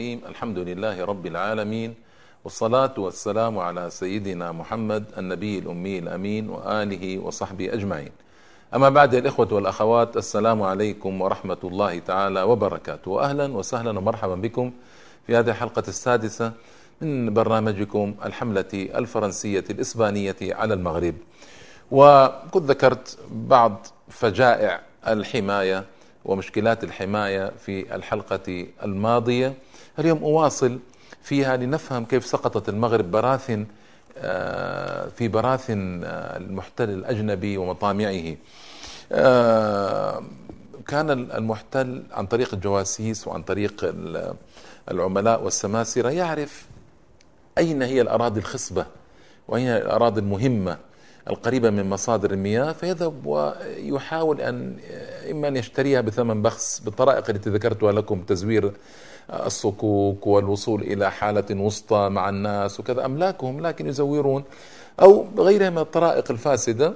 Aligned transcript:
الرحيم. 0.00 0.20
الحمد 0.28 0.58
لله 0.58 1.04
رب 1.04 1.26
العالمين 1.26 1.94
والصلاة 2.44 2.94
والسلام 2.98 3.58
على 3.58 3.90
سيدنا 3.90 4.52
محمد 4.52 5.04
النبي 5.18 5.58
الأمي 5.58 5.98
الأمين 5.98 6.48
وآله 6.50 7.18
وصحبه 7.18 7.72
أجمعين. 7.72 8.12
أما 8.74 8.88
بعد 8.88 9.14
الإخوة 9.14 9.52
والأخوات 9.52 10.16
السلام 10.16 10.62
عليكم 10.62 11.20
ورحمة 11.20 11.58
الله 11.64 11.98
تعالى 11.98 12.42
وبركاته. 12.42 13.10
وأهلا 13.10 13.46
وسهلا 13.52 13.98
ومرحبا 13.98 14.34
بكم 14.34 14.72
في 15.26 15.36
هذه 15.36 15.50
الحلقة 15.50 15.84
السادسة 15.88 16.52
من 17.00 17.34
برنامجكم 17.34 18.14
الحملة 18.24 18.72
الفرنسية 18.74 19.64
الإسبانية 19.70 20.36
على 20.42 20.74
المغرب. 20.74 21.14
وكنت 21.90 22.64
ذكرت 22.70 23.18
بعض 23.30 23.86
فجائع 24.08 24.80
الحماية 25.08 25.84
ومشكلات 26.24 26.84
الحماية 26.84 27.52
في 27.58 27.94
الحلقة 27.94 28.66
الماضية. 28.82 29.54
اليوم 30.00 30.24
أواصل 30.24 30.78
فيها 31.22 31.56
لنفهم 31.56 32.04
كيف 32.04 32.26
سقطت 32.26 32.68
المغرب 32.68 33.10
براثن 33.10 33.66
آه، 34.18 35.08
في 35.08 35.28
براثن 35.28 36.04
آه، 36.04 36.36
المحتل 36.36 36.90
الأجنبي 36.90 37.56
ومطامعه. 37.56 38.36
آه، 39.12 40.22
كان 40.88 41.10
المحتل 41.10 42.02
عن 42.12 42.26
طريق 42.26 42.54
الجواسيس 42.54 43.28
وعن 43.28 43.42
طريق 43.42 43.94
العملاء 44.90 45.42
والسماسرة 45.42 46.10
يعرف 46.10 46.66
أين 47.58 47.82
هي 47.82 48.00
الأراضي 48.00 48.40
الخصبة 48.40 48.86
وأين 49.48 49.66
هي 49.66 49.78
الأراضي 49.78 50.20
المهمة 50.20 50.78
القريبة 51.30 51.70
من 51.70 51.90
مصادر 51.90 52.30
المياه 52.30 52.72
فيذهب 52.72 53.26
ويحاول 53.26 54.40
أن 54.40 54.76
إما 55.30 55.48
أن 55.48 55.56
يشتريها 55.56 56.00
بثمن 56.00 56.42
بخس 56.42 56.80
بالطرائق 56.80 57.30
التي 57.30 57.50
ذكرتها 57.50 57.92
لكم 57.92 58.22
تزوير 58.22 58.72
الصكوك 59.30 60.26
والوصول 60.26 60.82
إلى 60.82 61.10
حالة 61.10 61.44
وسطى 61.50 62.08
مع 62.08 62.28
الناس 62.28 62.80
وكذا 62.80 63.04
أملاكهم 63.04 63.66
لكن 63.66 63.86
يزورون. 63.86 64.44
أو 65.02 65.26
غيرها 65.38 65.70
من 65.70 65.78
الطرائق 65.78 66.30
الفاسدة. 66.30 66.94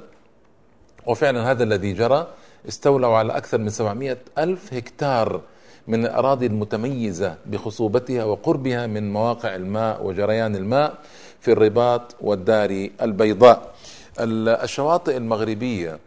وفعلا 1.06 1.50
هذا 1.50 1.64
الذي 1.64 1.92
جرى 1.92 2.26
استولوا 2.68 3.16
على 3.16 3.36
أكثر 3.36 3.58
من 3.58 3.68
700 3.70 4.16
ألف 4.38 4.74
هكتار 4.74 5.40
من 5.88 6.04
الأراضي 6.04 6.46
المتميزة 6.46 7.36
بخصوبتها 7.46 8.24
وقربها 8.24 8.86
من 8.86 9.12
مواقع 9.12 9.54
الماء 9.54 10.06
وجريان 10.06 10.56
الماء 10.56 10.94
في 11.40 11.52
الرباط 11.52 12.16
والدار 12.20 12.88
البيضاء. 13.02 13.74
الشواطئ 14.20 15.16
المغربية 15.16 15.98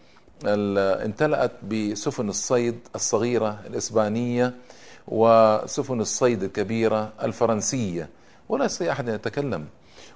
امتلأت 0.46 1.52
بسفن 1.70 2.30
الصيد 2.30 2.80
الصغيرة 2.96 3.60
الإسبانية 3.68 4.54
وسفن 5.08 6.02
الصيد 6.02 6.44
الكبيرة 6.44 7.14
الفرنسية 7.24 8.10
ولا 8.50 8.66
يستطيع 8.66 8.92
أحد 8.92 9.10
أن 9.10 9.16
يتكلم. 9.16 9.66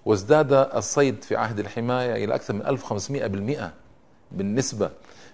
وازداد 0.05 0.53
الصيد 0.53 1.23
في 1.23 1.35
عهد 1.35 1.59
الحماية 1.59 2.25
إلى 2.25 2.35
أكثر 2.35 2.53
من 2.53 2.65
1500% 2.65 3.73
بالنسبة. 4.31 4.89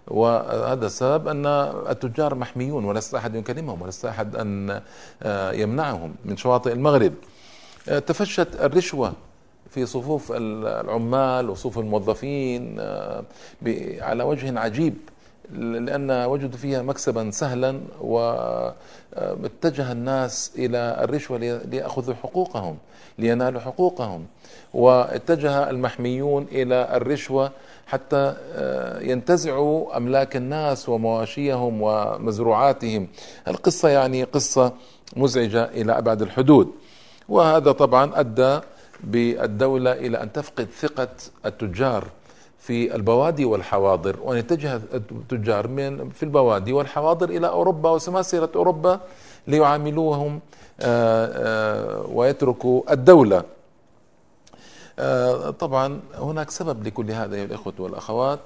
وهذا 0.08 0.86
السبب 0.86 1.28
أن 1.28 1.46
التجار 1.90 2.36
محميون 2.36 2.86
ولا 2.86 2.98
يستطيع 2.98 3.20
أحد 3.20 3.36
يكلمهم 3.36 3.82
ولا 3.82 3.90
يستطيع 3.90 4.12
أحد 4.12 4.36
أن 4.36 4.82
يمنعهم 5.54 6.16
من 6.26 6.38
شواطئ 6.38 6.72
المغرب. 6.72 7.14
تفشت 7.86 8.48
الرشوة 8.62 9.14
في 9.70 9.86
صفوف 9.86 10.32
العمال 10.36 11.50
وصفوف 11.50 11.80
الموظفين 11.80 12.76
آه، 12.80 13.24
على 14.00 14.24
وجه 14.24 14.60
عجيب. 14.60 14.96
لأن 15.54 16.12
وجدوا 16.12 16.58
فيها 16.58 16.82
مكسبا 16.82 17.32
سهلا 17.32 17.80
واتجه 18.02 19.92
الناس 19.92 20.52
إلى 20.58 21.00
الرشوة 21.04 21.38
ليأخذوا 21.38 22.16
حقوقهم 22.16 22.78
لينالوا 23.20 23.62
حقوقهم. 23.62 24.26
واتجه 24.74 25.70
المحميون 25.70 26.48
إلى 26.52 26.96
الرشوة 26.98 27.52
حتى 27.88 28.36
آه، 28.54 29.00
ينتزعوا 29.02 29.98
أملاك 29.98 30.36
الناس 30.36 30.90
ومواشيهم 30.90 31.82
ومزروعاتهم. 31.82 33.08
القصة 33.48 33.90
يعني 33.90 34.24
قصة 34.24 34.74
مزعجة 35.16 35.64
إلى 35.64 35.98
أبعد 35.98 36.22
الحدود. 36.22 36.72
وهذا 37.30 37.72
طبعا 37.72 38.20
أدى 38.20 38.60
بالدولة 39.04 39.92
إلى 39.92 40.24
أن 40.24 40.32
تفقد 40.32 40.68
ثقة 40.80 41.10
التجار. 41.46 42.08
في 42.68 42.96
البوادي 42.96 43.46
والحواضر 43.46 44.20
وأن 44.22 44.38
يتجه 44.38 44.76
التجار 44.94 45.68
من 45.68 46.10
في 46.10 46.24
البوادي 46.24 46.74
والحواضر 46.74 47.30
إلى 47.30 47.48
أوروبا 47.48 47.90
وسماسرة 47.90 48.50
أوروبا 48.56 49.00
ليعاملوهم 49.48 50.40
آه، 50.80 51.26
آه، 51.26 52.06
ويتركوا 52.12 52.94
الدولة. 52.94 53.44
آه، 55.00 55.50
طبعا 55.50 56.00
هناك 56.16 56.50
سبب 56.50 56.88
لكل 56.88 57.12
هذا 57.12 57.38
يا 57.38 57.44
الإخوة 57.44 57.74
والأخوات. 57.80 58.40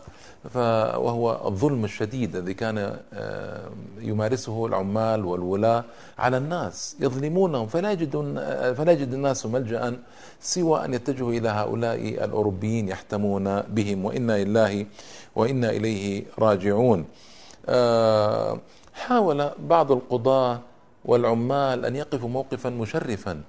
وهو 0.45 1.41
الظلم 1.47 1.85
الشديد 1.85 2.35
الذي 2.35 2.53
كان 2.53 2.97
آه، 3.13 3.69
يمارسه 3.99 4.65
العمال 4.65 5.25
والولاة 5.25 5.83
على 6.19 6.37
الناس 6.37 6.95
يظلمونهم. 6.99 7.67
فلا 7.67 7.91
يجدون 7.91 8.35
فلا 8.73 8.91
يجد 8.91 9.13
الناس 9.13 9.45
ملجأ 9.45 9.99
سوى 10.41 10.85
أن 10.85 10.93
يتجهوا 10.93 11.31
إلى 11.33 11.49
هؤلاء 11.49 11.95
الأوروبيين 12.25 12.87
يحتمون 12.89 13.61
بهم 13.61 14.05
وإنا 14.05 14.43
لله 14.43 14.85
وإنا 15.35 15.69
إليه 15.69 16.23
راجعون. 16.39 17.05
آه، 17.69 18.59
حاول 18.93 19.49
بعض 19.59 19.91
القضاة 19.91 20.59
والعمال 21.05 21.85
أن 21.85 21.95
يقفوا 21.95 22.29
موقفا 22.29 22.69
مشرفا. 22.69 23.41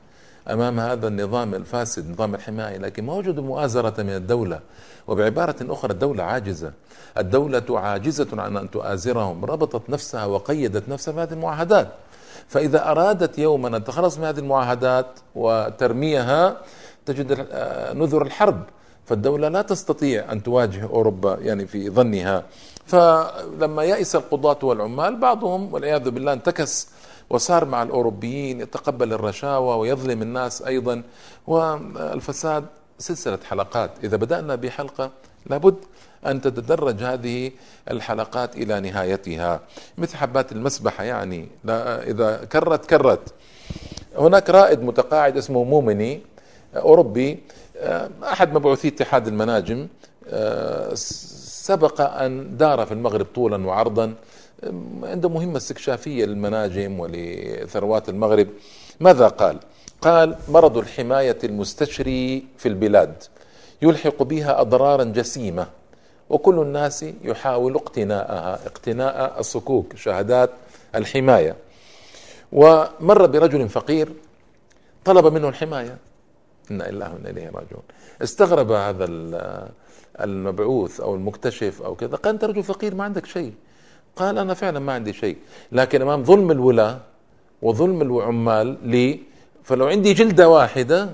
أمام 0.50 0.80
هذا 0.80 1.08
النظام 1.08 1.54
الفاسد 1.54 2.10
نظام 2.10 2.34
الحماية 2.34 2.78
لكن 2.78 3.06
ما 3.06 3.12
وجدوا 3.14 3.44
مؤازرة 3.44 4.02
من 4.02 4.16
الدولة؟ 4.16 4.60
وبعبارة 5.06 5.56
أخرى 5.60 5.92
الدولة 5.92 6.22
عاجزة. 6.22 6.72
الدولة 7.18 7.80
عاجزة 7.80 8.28
عن 8.32 8.56
أن 8.56 8.70
تؤازرهم. 8.70 9.44
ربطت 9.44 9.90
نفسها 9.90 10.24
وقيدت 10.24 10.88
نفسها 10.88 11.14
بهذه 11.14 11.32
المعاهدات. 11.32 11.88
فإذا 12.48 12.90
أرادت 12.90 13.38
يوما 13.38 13.76
أن 13.76 13.84
تتخلص 13.84 14.18
من 14.18 14.24
هذه 14.24 14.38
المعاهدات 14.38 15.06
وترميها 15.34 16.56
تجد 17.06 17.46
نذر 17.94 18.22
الحرب. 18.22 18.62
فالدولة 19.06 19.48
لا 19.48 19.62
تستطيع 19.62 20.32
أن 20.32 20.42
تواجه 20.42 20.84
أوروبا 20.84 21.38
يعني 21.40 21.66
في 21.66 21.90
ظنها. 21.90 22.42
فلما 22.86 23.84
يئس 23.84 24.16
القضاة 24.16 24.58
والعمال 24.62 25.20
بعضهم 25.20 25.74
والعياذ 25.74 26.10
بالله 26.10 26.32
انتكس. 26.32 26.88
وصار 27.32 27.64
مع 27.64 27.82
الأوروبيين 27.82 28.60
يتقبل 28.60 29.12
الرشاوى 29.12 29.76
ويظلم 29.76 30.22
الناس 30.22 30.62
أيضا 30.62 31.02
والفساد 31.46 32.64
سلسلة 32.98 33.38
حلقات. 33.48 33.90
إذا 34.04 34.16
بدأنا 34.16 34.54
بحلقة 34.54 35.10
لابد 35.46 35.76
أن 36.26 36.40
تتدرج 36.40 37.02
هذه 37.02 37.50
الحلقات 37.90 38.56
إلى 38.56 38.80
نهايتها. 38.80 39.60
مثل 39.98 40.16
حبات 40.16 40.52
المسبحة 40.52 41.04
يعني 41.04 41.48
لا 41.64 42.02
إذا 42.02 42.44
كرت 42.44 42.86
كرت. 42.86 43.34
هناك 44.18 44.50
رائد 44.50 44.82
متقاعد 44.82 45.36
اسمه 45.36 45.64
مومني 45.64 46.20
أوروبي. 46.76 47.38
أحد 48.22 48.54
مبعوثي 48.54 48.88
اتحاد 48.88 49.26
المناجم. 49.26 49.88
سبق 50.94 52.00
أن 52.00 52.56
دار 52.56 52.86
في 52.86 52.92
المغرب 52.92 53.26
طولا 53.34 53.66
وعرضا. 53.66 54.14
عنده 55.02 55.28
مهمة 55.28 55.56
استكشافية 55.56 56.24
للمناجم 56.24 57.00
ولثروات 57.00 58.08
المغرب 58.08 58.48
ماذا 59.00 59.28
قال؟ 59.28 59.58
قال 60.00 60.36
مرض 60.48 60.78
الحماية 60.78 61.38
المستشري 61.44 62.44
في 62.58 62.68
البلاد 62.68 63.14
يلحق 63.82 64.22
بها 64.22 64.60
أضرارا 64.60 65.04
جسيمة 65.04 65.66
وكل 66.30 66.58
الناس 66.58 67.04
يحاول 67.24 67.74
اقتناءها 67.74 68.66
اقتناء 68.66 69.40
الصكوك 69.40 69.96
شهادات 69.96 70.50
الحماية. 70.94 71.56
ومر 72.52 73.26
برجل 73.26 73.68
فقير 73.68 74.08
طلب 75.04 75.26
منه 75.26 75.48
الحماية. 75.48 75.96
إنا 76.70 76.88
إله 76.88 77.14
وإنا 77.14 77.30
إليه 77.30 77.46
راجعون. 77.46 77.82
استغرب 78.22 78.72
هذا 78.72 79.06
المبعوث 80.20 81.00
أو 81.00 81.14
المكتشف 81.14 81.82
أو 81.82 81.94
كذا 81.94 82.16
قال 82.16 82.34
أنت 82.34 82.44
رجل 82.44 82.62
فقير 82.62 82.94
ما 82.94 83.04
عندك 83.04 83.26
شيء. 83.26 83.52
قال 84.16 84.38
أنا 84.38 84.54
فعلا 84.54 84.78
ما 84.78 84.92
عندي 84.92 85.12
شيء. 85.12 85.36
لكن 85.72 86.02
أمام 86.02 86.24
ظلم 86.24 86.50
الولاة 86.50 86.98
وظلم 87.62 88.02
العمال 88.02 88.76
لي 88.82 89.20
فلو 89.64 89.86
عندي 89.86 90.12
جلدة 90.12 90.48
واحدة 90.48 91.08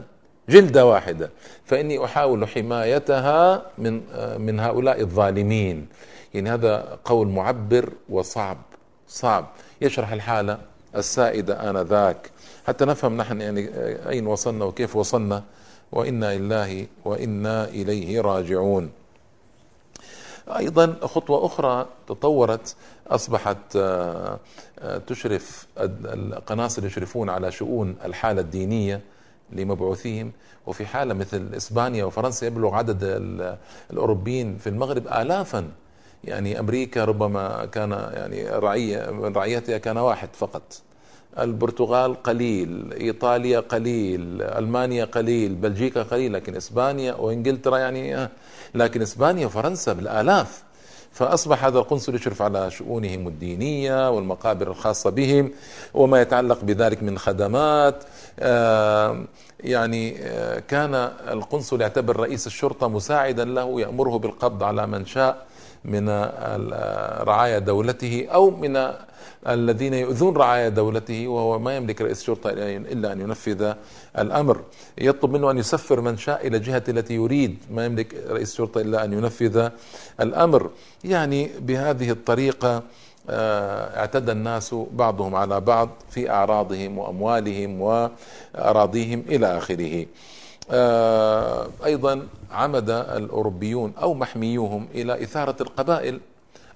جلدة 0.49 0.87
واحدة 0.87 1.31
فإني 1.65 2.05
أحاول 2.05 2.49
حمايتها 2.49 3.63
من 3.79 4.01
من 4.41 4.61
هؤلاء 4.61 5.01
الظالمين. 5.01 5.87
يعني 6.35 6.51
هذا 6.51 6.99
قول 7.05 7.29
معبر 7.29 7.93
وصعب 8.09 8.59
صعب. 9.09 9.47
يشرح 9.81 10.13
الحالة 10.13 10.59
السائدة 10.97 11.71
آنذاك. 11.71 12.31
حتى 12.67 12.85
نفهم 12.85 13.17
نحن 13.17 13.41
يعني 13.41 13.71
أين 14.09 14.27
وصلنا 14.27 14.65
وكيف 14.65 14.97
وصلنا 14.97 15.43
وإنا 15.93 16.39
لله 16.39 16.87
وإنا 17.05 17.65
إليه 17.65 18.21
راجعون. 18.21 18.91
أيضا 20.57 20.97
خطوة 21.03 21.47
أخرى 21.47 21.87
تطورت 22.07 22.77
أصبحت 23.07 23.77
آه، 23.77 24.39
آه، 24.79 24.99
تشرف 24.99 25.67
القناصل 25.79 26.85
يشرفون 26.85 27.31
على 27.31 27.53
شؤون 27.53 27.97
الحالة 28.05 28.41
الدينية 28.41 29.01
لمبعوثيهم. 29.53 30.33
وفي 30.67 30.87
حالة 30.87 31.15
مثل 31.15 31.55
إسبانيا 31.57 32.05
وفرنسا 32.05 32.47
يبلغ 32.47 32.75
عدد 32.75 32.99
الأوروبيين 33.91 34.59
في 34.59 34.69
المغرب 34.69 35.07
الافا. 35.07 35.69
يعني 36.25 36.61
أمريكا 36.61 37.05
ربما 37.05 37.65
كان 37.65 37.91
يعني 37.91 38.49
رعية 38.51 39.11
من 39.11 39.33
رعيتها 39.33 39.79
كان 39.79 39.99
واحد 39.99 40.29
فقط. 40.33 40.83
البرتغال 41.39 42.23
قليل 42.23 42.93
إيطاليا 42.93 43.61
قليل 43.61 44.43
ألمانيا 44.43 45.05
قليل 45.05 45.55
بلجيكا 45.55 46.03
قليل 46.03 46.33
لكن 46.33 46.57
إسبانيا 46.57 47.15
وإنجلترا 47.15 47.79
يعني 47.79 48.17
آه، 48.17 48.31
لكن 48.75 49.03
إسبانيا 49.03 49.47
وفرنسا 49.47 49.93
بالآلاف. 49.93 50.63
فأصبح 51.13 51.65
هذا 51.65 51.79
القنصل 51.79 52.15
يشرف 52.15 52.43
على 52.43 52.71
شؤونهم 52.71 53.29
الدينية 53.29 54.11
والمقابر 54.11 54.71
الخاصة 54.71 55.11
بهم 55.11 55.51
وما 55.95 56.21
يتعلق 56.21 56.65
بذلك 56.65 57.03
من 57.03 57.19
خدمات. 57.19 58.05
آه، 58.39 59.25
يعني 59.61 60.17
آه، 60.21 60.59
كان 60.59 60.95
القنصل 61.31 61.81
يعتبر 61.81 62.17
رئيس 62.17 62.47
الشرطة 62.47 62.89
مساعدا 62.89 63.45
له 63.45 63.81
يأمره 63.81 64.19
بالقبض 64.19 64.63
على 64.63 64.87
من 64.87 65.07
شاء 65.07 65.47
من 65.85 66.09
رعايا 67.23 67.59
دولته 67.59 68.27
أو 68.33 68.51
من 68.51 68.77
الذين 69.49 69.95
يؤذون 69.95 70.37
رعايا 70.37 70.69
دولته 70.69 71.29
وهو 71.29 71.59
ما 71.59 71.77
يملك 71.77 72.03
رئيس 72.03 72.21
الشرطة 72.21 72.51
إلا 72.53 73.13
أن 73.13 73.21
ينفذ 73.21 73.75
الأمر. 74.19 74.61
يطلب 74.99 75.31
منه 75.31 75.51
أن 75.51 75.59
يسفر 75.59 76.01
من 76.01 76.17
شاء 76.17 76.47
إلى 76.47 76.57
الجهة 76.57 76.83
التي 76.89 77.15
يريد 77.15 77.59
ما 77.71 77.85
يملك 77.87 78.15
رئيس 78.31 78.53
الشرطة 78.53 78.81
إلا 78.81 79.05
أن 79.05 79.13
ينفذ 79.13 79.69
الأمر. 80.21 80.71
يعني 81.05 81.51
بهذه 81.61 82.11
الطريقة 82.11 82.83
آه، 83.31 84.01
اعتدى 84.01 84.33
الناس 84.33 84.75
بعضهم 84.93 85.35
على 85.35 85.61
بعض 85.61 85.89
في 86.11 86.31
أعراضهم 86.31 86.99
وأموالهم 86.99 87.81
وأراضيهم 87.81 89.25
إلى 89.29 89.59
آخره. 89.59 90.07
آه، 90.71 91.69
أيضا 91.85 92.27
عمد 92.51 92.91
الأوروبيون 92.91 93.93
أو 94.03 94.15
محميوهم 94.15 94.89
إلى 94.95 95.23
إثارة 95.23 95.57
القبائل 95.61 96.21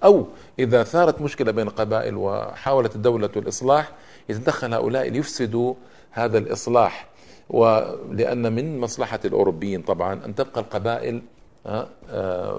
أو 0.03 0.25
إذا 0.59 0.83
ثارت 0.83 1.21
مشكلة 1.21 1.51
بين 1.51 1.67
القبائل 1.67 2.15
وحاولت 2.17 2.95
الدولة 2.95 3.29
الإصلاح 3.35 3.91
يتدخل 4.29 4.73
هؤلاء 4.73 5.09
ليفسدوا 5.09 5.73
هذا 6.11 6.37
الإصلاح. 6.37 7.07
ولأن 7.49 8.53
من 8.53 8.79
مصلحة 8.79 9.19
الأوروبيين 9.25 9.81
طبعا 9.81 10.25
أن 10.25 10.35
تبقى 10.35 10.61
القبائل 10.61 11.21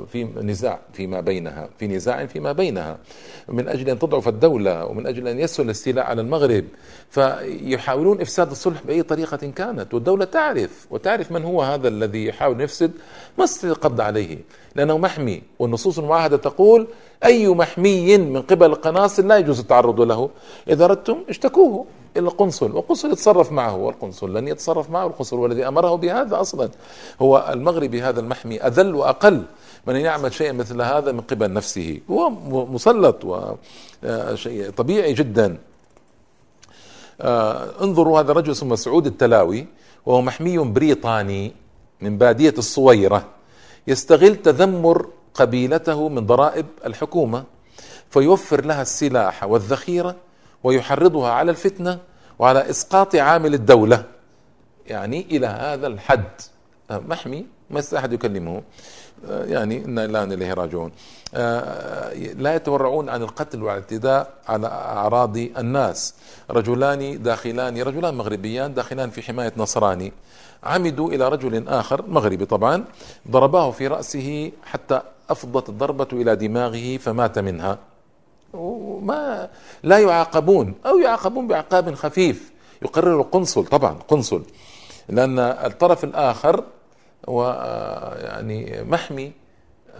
في 0.06 0.28
نزاع 0.42 0.78
فيما 0.92 1.20
بينها 1.20 1.68
في 1.78 1.86
نزاع 1.86 2.26
فيما 2.26 2.52
بينها. 2.52 2.98
من 3.48 3.68
أجل 3.68 3.88
أن 3.88 3.98
تضعف 3.98 4.28
الدولة 4.28 4.84
ومن 4.84 5.06
أجل 5.06 5.28
أن 5.28 5.40
يسهل 5.40 5.66
الاستيلاء 5.66 6.04
على 6.06 6.20
المغرب. 6.20 6.64
فيحاولون 7.10 8.20
إفساد 8.20 8.50
الصلح 8.50 8.82
بأي 8.86 9.02
طريقة 9.02 9.36
كانت. 9.36 9.94
والدولة 9.94 10.24
تعرف 10.24 10.86
وتعرف 10.90 11.32
من 11.32 11.44
هو 11.44 11.62
هذا 11.62 11.88
الذي 11.88 12.26
يحاول 12.26 12.60
يفسد. 12.60 12.90
ما 13.38 13.46
القبض 13.64 14.00
عليه؟ 14.00 14.38
لأنه 14.74 14.98
محمي 14.98 15.42
والنصوص 15.58 15.98
المعاهدة 15.98 16.36
تقول 16.36 16.86
أي 17.24 17.48
محمي 17.48 18.18
من 18.18 18.42
قبل 18.42 18.66
القناصل 18.66 19.28
لا 19.28 19.36
يجوز 19.38 19.60
التعرض 19.60 20.00
له. 20.00 20.30
إذا 20.68 20.84
أردتم 20.84 21.24
اشتكوه. 21.28 21.86
إلى 22.16 22.28
القنصل 22.28 22.72
والقنصل 22.72 23.12
يتصرف 23.12 23.52
معه 23.52 23.76
والقنصل 23.76 24.36
لن 24.36 24.48
يتصرف 24.48 24.90
معه 24.90 25.06
القنصل 25.06 25.38
والذي 25.38 25.68
أمره 25.68 25.94
بهذا 25.94 26.40
أصلا. 26.40 26.68
هو 27.22 27.50
المغربي 27.52 28.02
هذا 28.02 28.20
المحمي 28.20 28.60
أذل 28.60 28.94
وأقل 28.94 29.44
من 29.86 29.96
يعمل 29.96 30.32
شيئا 30.32 30.52
مثل 30.52 30.82
هذا 30.82 31.12
من 31.12 31.20
قبل 31.20 31.52
نفسه. 31.52 32.00
هو 32.10 32.30
مسلط 32.66 33.24
وشيء 33.24 34.70
طبيعي 34.70 35.12
جدا. 35.12 35.58
آه، 37.20 37.70
انظروا 37.82 38.20
هذا 38.20 38.32
الرجل 38.32 38.50
اسمه 38.50 38.68
مسعود 38.68 39.06
التلاوي 39.06 39.66
وهو 40.06 40.22
محمي 40.22 40.58
بريطاني 40.58 41.52
من 42.00 42.18
بادية 42.18 42.54
الصويرة. 42.58 43.24
يستغل 43.86 44.36
تذمر 44.36 45.06
قبيلته 45.34 46.08
من 46.08 46.26
ضرائب 46.26 46.66
الحكومة 46.86 47.44
فيوفر 48.10 48.64
لها 48.64 48.82
السلاح 48.82 49.44
والذخيرة 49.44 50.16
ويحرضها 50.64 51.30
على 51.30 51.50
الفتنة 51.50 51.98
وعلى 52.38 52.70
إسقاط 52.70 53.14
عامل 53.14 53.54
الدولة. 53.54 54.04
يعني 54.86 55.26
إلى 55.30 55.46
هذا 55.46 55.86
الحد. 55.86 56.24
آه، 56.90 56.98
محمي 56.98 57.46
ما 57.70 57.82
أحد 57.96 58.12
يكلمه؟ 58.12 58.62
آه، 59.28 59.44
يعني 59.44 59.84
أنا 59.84 60.04
الآن 60.04 60.32
إليه 60.32 60.54
راجعون. 60.54 60.92
آه، 61.34 62.14
لا 62.14 62.54
يتورعون 62.54 63.08
عن 63.08 63.22
القتل 63.22 63.62
والاعتداء 63.62 64.34
على 64.48 64.66
أعراض 64.66 65.36
الناس. 65.36 66.14
رجلان 66.50 67.22
داخلان 67.22 67.82
رجلان 67.82 68.14
مغربيان 68.14 68.74
داخلان 68.74 69.10
في 69.10 69.22
حماية 69.22 69.52
نصراني. 69.56 70.12
عمدوا 70.64 71.08
إلى 71.08 71.28
رجل 71.28 71.68
آخر 71.68 72.06
مغربي 72.06 72.44
طبعا 72.44 72.84
ضرباه 73.30 73.70
في 73.70 73.86
رأسه 73.86 74.52
حتى 74.64 75.00
أفضت 75.30 75.68
الضربة 75.68 76.08
إلى 76.12 76.36
دماغه 76.36 76.96
فمات 76.96 77.38
منها. 77.38 77.78
وما 78.54 79.48
لا 79.82 79.98
يعاقبون 79.98 80.74
أو 80.86 80.98
يعاقبون 80.98 81.46
بعقاب 81.46 81.94
خفيف. 81.94 82.52
يقرر 82.82 83.20
القنصل 83.20 83.66
طبعا 83.66 83.98
قنصل. 84.08 84.42
لأن 85.08 85.38
الطرف 85.38 86.04
الآخر 86.04 86.64
هو 87.28 87.44
يعني 88.22 88.82
محمي 88.82 89.32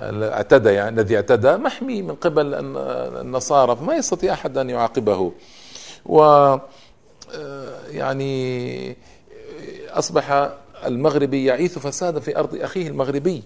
اعتدى 0.00 0.70
يعني 0.70 1.00
الذي 1.00 1.16
اعتدى 1.16 1.56
محمي 1.56 2.02
من 2.02 2.14
قبل 2.14 2.54
النصارى 3.20 3.76
فما 3.76 3.94
يستطيع 3.96 4.32
أحد 4.32 4.58
أن 4.58 4.70
يعاقبه. 4.70 5.32
و 6.06 6.56
يعني 7.90 8.96
أصبح 9.90 10.50
المغربي 10.86 11.44
يعيث 11.44 11.78
فسادا 11.78 12.20
في 12.20 12.38
أرض 12.38 12.54
أخيه 12.54 12.88
المغربي. 12.88 13.42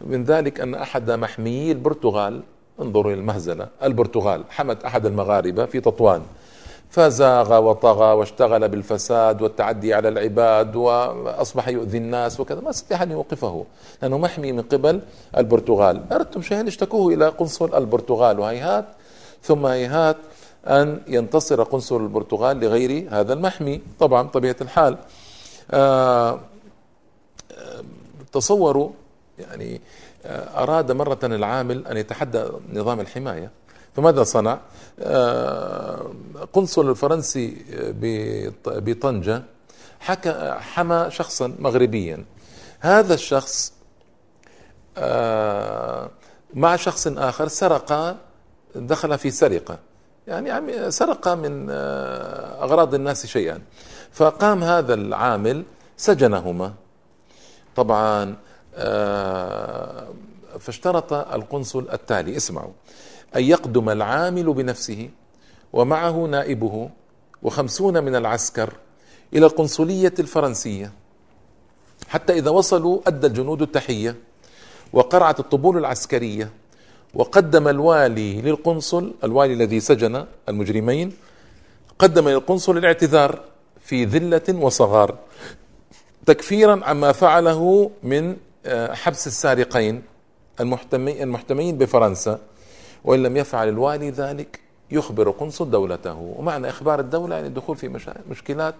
من 0.00 0.24
ذلك 0.24 0.60
أن 0.60 0.74
أحد 0.74 1.10
محميي 1.10 1.72
البرتغال 1.72 2.42
انظروا 2.82 3.12
إلى 3.12 3.20
المهزلة. 3.20 3.68
البرتغال 3.82 4.44
حمت 4.50 4.84
أحد 4.84 5.06
المغاربة 5.06 5.66
في 5.66 5.80
تطوان. 5.80 6.22
فزاغ 6.90 7.64
وطغى 7.64 8.14
واشتغل 8.14 8.68
بالفساد 8.68 9.42
والتعدي 9.42 9.94
على 9.94 10.08
العباد 10.08 10.76
وأصبح 10.76 11.68
يؤذي 11.68 11.98
الناس 11.98 12.40
وكذا. 12.40 12.60
ما 12.60 12.70
أستطيع 12.70 13.02
أن 13.02 13.10
يوقفه 13.10 13.64
لأنه 14.02 14.18
محمي 14.18 14.52
من 14.52 14.62
قبل 14.62 15.00
البرتغال. 15.36 16.12
أردتم 16.12 16.42
شيئا 16.42 16.68
اشتكوه 16.68 17.14
إلى 17.14 17.28
قنصل 17.28 17.74
البرتغال 17.74 18.40
وهيهات 18.40 18.84
ثم 19.42 19.66
هيهات 19.66 20.16
أن 20.66 21.00
ينتصر 21.08 21.62
قنصل 21.62 22.02
البرتغال 22.02 22.60
لغير 22.60 23.08
هذا 23.10 23.32
المحمي. 23.32 23.80
طبعا 24.00 24.22
بطبيعة 24.22 24.56
الحال 24.60 24.96
آه, 25.70 26.30
آه، 26.30 27.84
تصوروا 28.32 28.90
يعني 29.38 29.80
أراد 30.26 30.92
مرة 30.92 31.18
العامل 31.22 31.86
أن 31.86 31.96
يتحدى 31.96 32.44
نظام 32.72 33.00
الحماية 33.00 33.50
فماذا 33.96 34.22
صنع؟ 34.22 34.58
آه، 35.00 36.12
قنصل 36.52 36.90
الفرنسي 36.90 37.64
بطنجة 38.66 39.42
حكى 40.00 40.56
حمى 40.60 41.06
شخصا 41.08 41.54
مغربيا. 41.58 42.24
هذا 42.80 43.14
الشخص 43.14 43.72
آه، 44.98 46.10
مع 46.54 46.76
شخص 46.76 47.06
آخر 47.06 47.48
سرق 47.48 48.16
دخل 48.74 49.18
في 49.18 49.30
سرقة. 49.30 49.78
يعني 50.26 50.90
سرق 50.90 51.28
من 51.28 51.66
آه، 51.70 52.64
أغراض 52.64 52.94
الناس 52.94 53.26
شيئا. 53.26 53.60
فقام 54.12 54.64
هذا 54.64 54.94
العامل 54.94 55.64
سجنهما. 55.96 56.72
طبعا 57.76 58.22
آه، 58.22 58.36
فاشترط 60.58 61.12
القنصل 61.12 61.88
التالي. 61.92 62.36
اسمعوا. 62.36 62.72
أن 63.36 63.44
يقدم 63.44 63.90
العامل 63.90 64.52
بنفسه 64.52 65.08
ومعه 65.72 66.26
نائبه 66.26 66.90
وخمسون 67.42 68.04
من 68.04 68.16
العسكر 68.16 68.72
إلى 69.34 69.46
القنصلية 69.46 70.14
الفرنسية. 70.18 70.92
حتى 72.08 72.32
إذا 72.32 72.50
وصلوا 72.50 73.00
أدى 73.06 73.26
الجنود 73.26 73.62
التحية 73.62 74.16
وقرعت 74.92 75.40
الطبول 75.40 75.78
العسكرية 75.78 76.50
وقدم 77.14 77.68
الوالي 77.68 78.42
للقنصل 78.42 79.14
الوالي 79.24 79.52
الذي 79.52 79.80
سجن 79.80 80.26
المجرمين 80.48 81.12
قدم 81.98 82.28
للقنصل 82.28 82.78
الاعتذار 82.78 83.40
في 83.80 84.04
ذلة 84.04 84.42
وصغار 84.64 85.18
تكفيرا 86.26 86.80
عما 86.84 87.12
فعله 87.12 87.90
من 88.02 88.30
آه، 88.30 88.36
حبس 88.66 89.26
السارقين 89.26 90.02
المحتمين 90.60 91.78
بفرنسا 91.78 92.38
وإن 93.04 93.22
لم 93.22 93.36
يفعل 93.36 93.68
الوالي 93.68 94.10
ذلك 94.10 94.60
يخبر 94.90 95.30
قنصل 95.30 95.70
دولته. 95.70 96.14
ومعنى 96.14 96.68
إخبار 96.68 97.00
الدولة 97.00 97.34
يعني 97.34 97.46
الدخول 97.46 97.76
في 97.76 98.00
مشكلات 98.28 98.74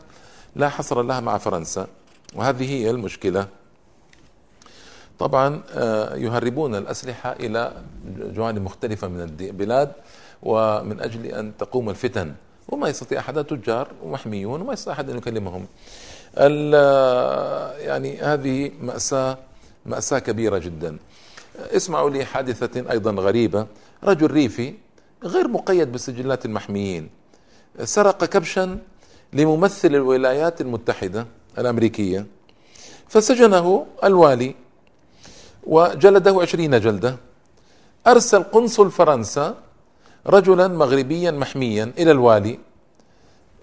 لا 0.56 0.68
حصر 0.68 1.02
لها 1.02 1.20
مع 1.20 1.38
فرنسا. 1.38 1.86
وهذه 2.34 2.70
هي 2.70 2.90
المشكلة. 2.90 3.46
طبعا 5.18 5.62
آه، 5.74 6.16
يهربون 6.16 6.74
الأسلحة 6.74 7.32
إلى 7.32 7.72
جوانب 8.18 8.62
مختلفة 8.62 9.08
من 9.08 9.20
البلاد 9.20 9.92
ومن 10.42 11.00
أجل 11.00 11.26
أن 11.26 11.52
تقوم 11.56 11.90
الفتن. 11.90 12.34
وما 12.68 12.88
يستطيع 12.88 13.20
أحد 13.20 13.44
تجار 13.44 13.88
ومحميون 14.02 14.60
وما 14.60 14.72
يستطيع 14.72 14.92
أحد 14.92 15.10
أن 15.10 15.18
يكلمهم. 15.18 15.66
يعني 17.78 18.20
هذه 18.20 18.70
مأساة 18.80 19.38
مأساة 19.86 20.18
كبيرة 20.18 20.58
جدا. 20.58 20.96
اسمعوا 21.56 22.10
لي 22.10 22.24
حادثة 22.24 22.90
أيضا 22.90 23.10
غريبة. 23.12 23.66
رجل 24.04 24.30
ريفي 24.30 24.74
غير 25.24 25.48
مقيد 25.48 25.92
بالسجلات 25.92 26.44
المحميين. 26.44 27.08
سرق 27.84 28.24
كبشا 28.24 28.78
لممثل 29.32 29.94
الولايات 29.94 30.60
المتحدة 30.60 31.26
الأمريكية. 31.58 32.26
فسجنه 33.08 33.86
الوالي 34.04 34.54
وجلده 35.66 36.40
عشرين 36.40 36.80
جلدة. 36.80 37.16
أرسل 38.06 38.42
قنصل 38.42 38.90
فرنسا 38.90 39.56
رجلا 40.26 40.68
مغربيا 40.68 41.30
محميا 41.30 41.92
إلى 41.98 42.10
الوالي 42.10 42.58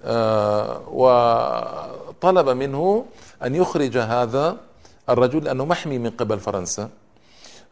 آه، 0.03 0.81
وطلب 0.91 2.49
منه 2.49 3.05
أن 3.43 3.55
يخرج 3.55 3.97
هذا 3.97 4.57
الرجل 5.09 5.43
لأنه 5.43 5.65
محمي 5.65 5.97
من 5.97 6.09
قبل 6.09 6.39
فرنسا 6.39 6.89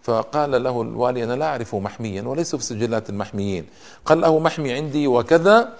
فقال 0.01 0.63
له 0.63 0.81
الوالي 0.81 1.23
أنا 1.23 1.33
لا 1.33 1.45
أعرفه 1.45 1.79
محميا 1.79 2.21
وليس 2.21 2.55
في 2.55 2.63
سجلات 2.63 3.09
المحميين. 3.09 3.65
قال 4.05 4.21
له 4.21 4.39
محمي 4.39 4.73
عندي 4.73 5.07
وكذا 5.07 5.73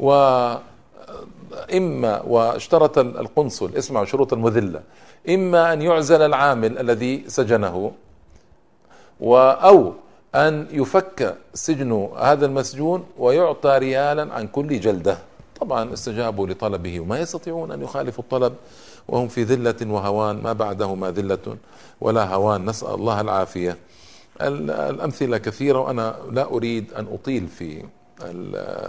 و 0.00 0.10
إما 1.74 2.22
واشترط 2.22 2.98
القنصل 2.98 3.76
اسمعوا 3.76 4.04
شروط 4.04 4.32
المذلة. 4.32 4.80
إما 5.28 5.72
أن 5.72 5.82
يعزل 5.82 6.22
العامل 6.22 6.78
الذي 6.78 7.24
سجنه 7.28 7.92
أو 9.22 9.92
أن 10.34 10.66
يفك 10.70 11.36
سجن 11.54 12.08
هذا 12.18 12.46
المسجون 12.46 13.04
ويعطى 13.18 13.78
ريالا 13.78 14.34
عن 14.34 14.46
كل 14.46 14.80
جلدة. 14.80 15.18
طبعا 15.60 15.92
استجابوا 15.92 16.46
لطلبه 16.46 17.00
وما 17.00 17.18
يستطيعون 17.20 17.72
أن 17.72 17.82
يخالفوا 17.82 18.24
الطلب. 18.24 18.54
وهم 19.08 19.28
في 19.28 19.42
ذلة 19.42 19.76
وهوان 19.82 20.42
ما 20.42 20.52
بعدهما 20.52 21.10
ذلة 21.10 21.56
ولا 22.00 22.24
هوان. 22.34 22.64
نسأل 22.64 22.94
الله 22.94 23.20
العافية. 23.20 23.76
الأمثلة 24.40 25.38
كثيرة 25.38 25.78
وأنا 25.78 26.16
لا 26.30 26.44
أريد 26.44 26.92
أن 26.92 27.06
أطيل 27.12 27.48
في 27.48 27.84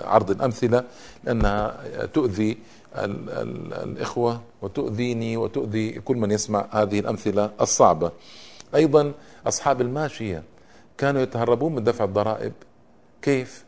عرض 0.05 0.31
الأمثلة 0.31 0.83
لأنها 1.23 1.77
تؤذي 2.05 2.57
الإخوة 2.95 4.41
وتؤذيني 4.61 5.37
وتؤذي 5.37 5.91
كل 5.91 6.15
من 6.15 6.31
يسمع 6.31 6.65
هذه 6.71 6.99
الأمثلة 6.99 7.51
الصعبة. 7.61 8.11
أيضا 8.75 9.11
أصحاب 9.47 9.81
الماشية 9.81 10.43
كانوا 10.97 11.21
يتهربون 11.21 11.75
من 11.75 11.83
دفع 11.83 12.03
الضرائب. 12.03 12.53
كيف؟ 13.21 13.64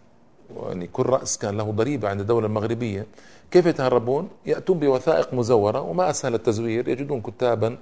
يعني 0.66 0.88
كل 0.88 1.04
رأس 1.04 1.38
كان 1.38 1.58
له 1.58 1.72
ضريبة 1.72 2.10
عند 2.10 2.20
الدولة 2.20 2.48
المغربية. 2.48 3.06
كيف 3.52 3.66
يتهربون؟ 3.66 4.30
يأتون 4.46 4.80
بوثائق 4.80 5.34
مزورة 5.34 5.82
وما 5.82 6.10
أسهل 6.10 6.34
التزوير. 6.34 6.88
يجدون 6.88 7.22
كتابا 7.22 7.78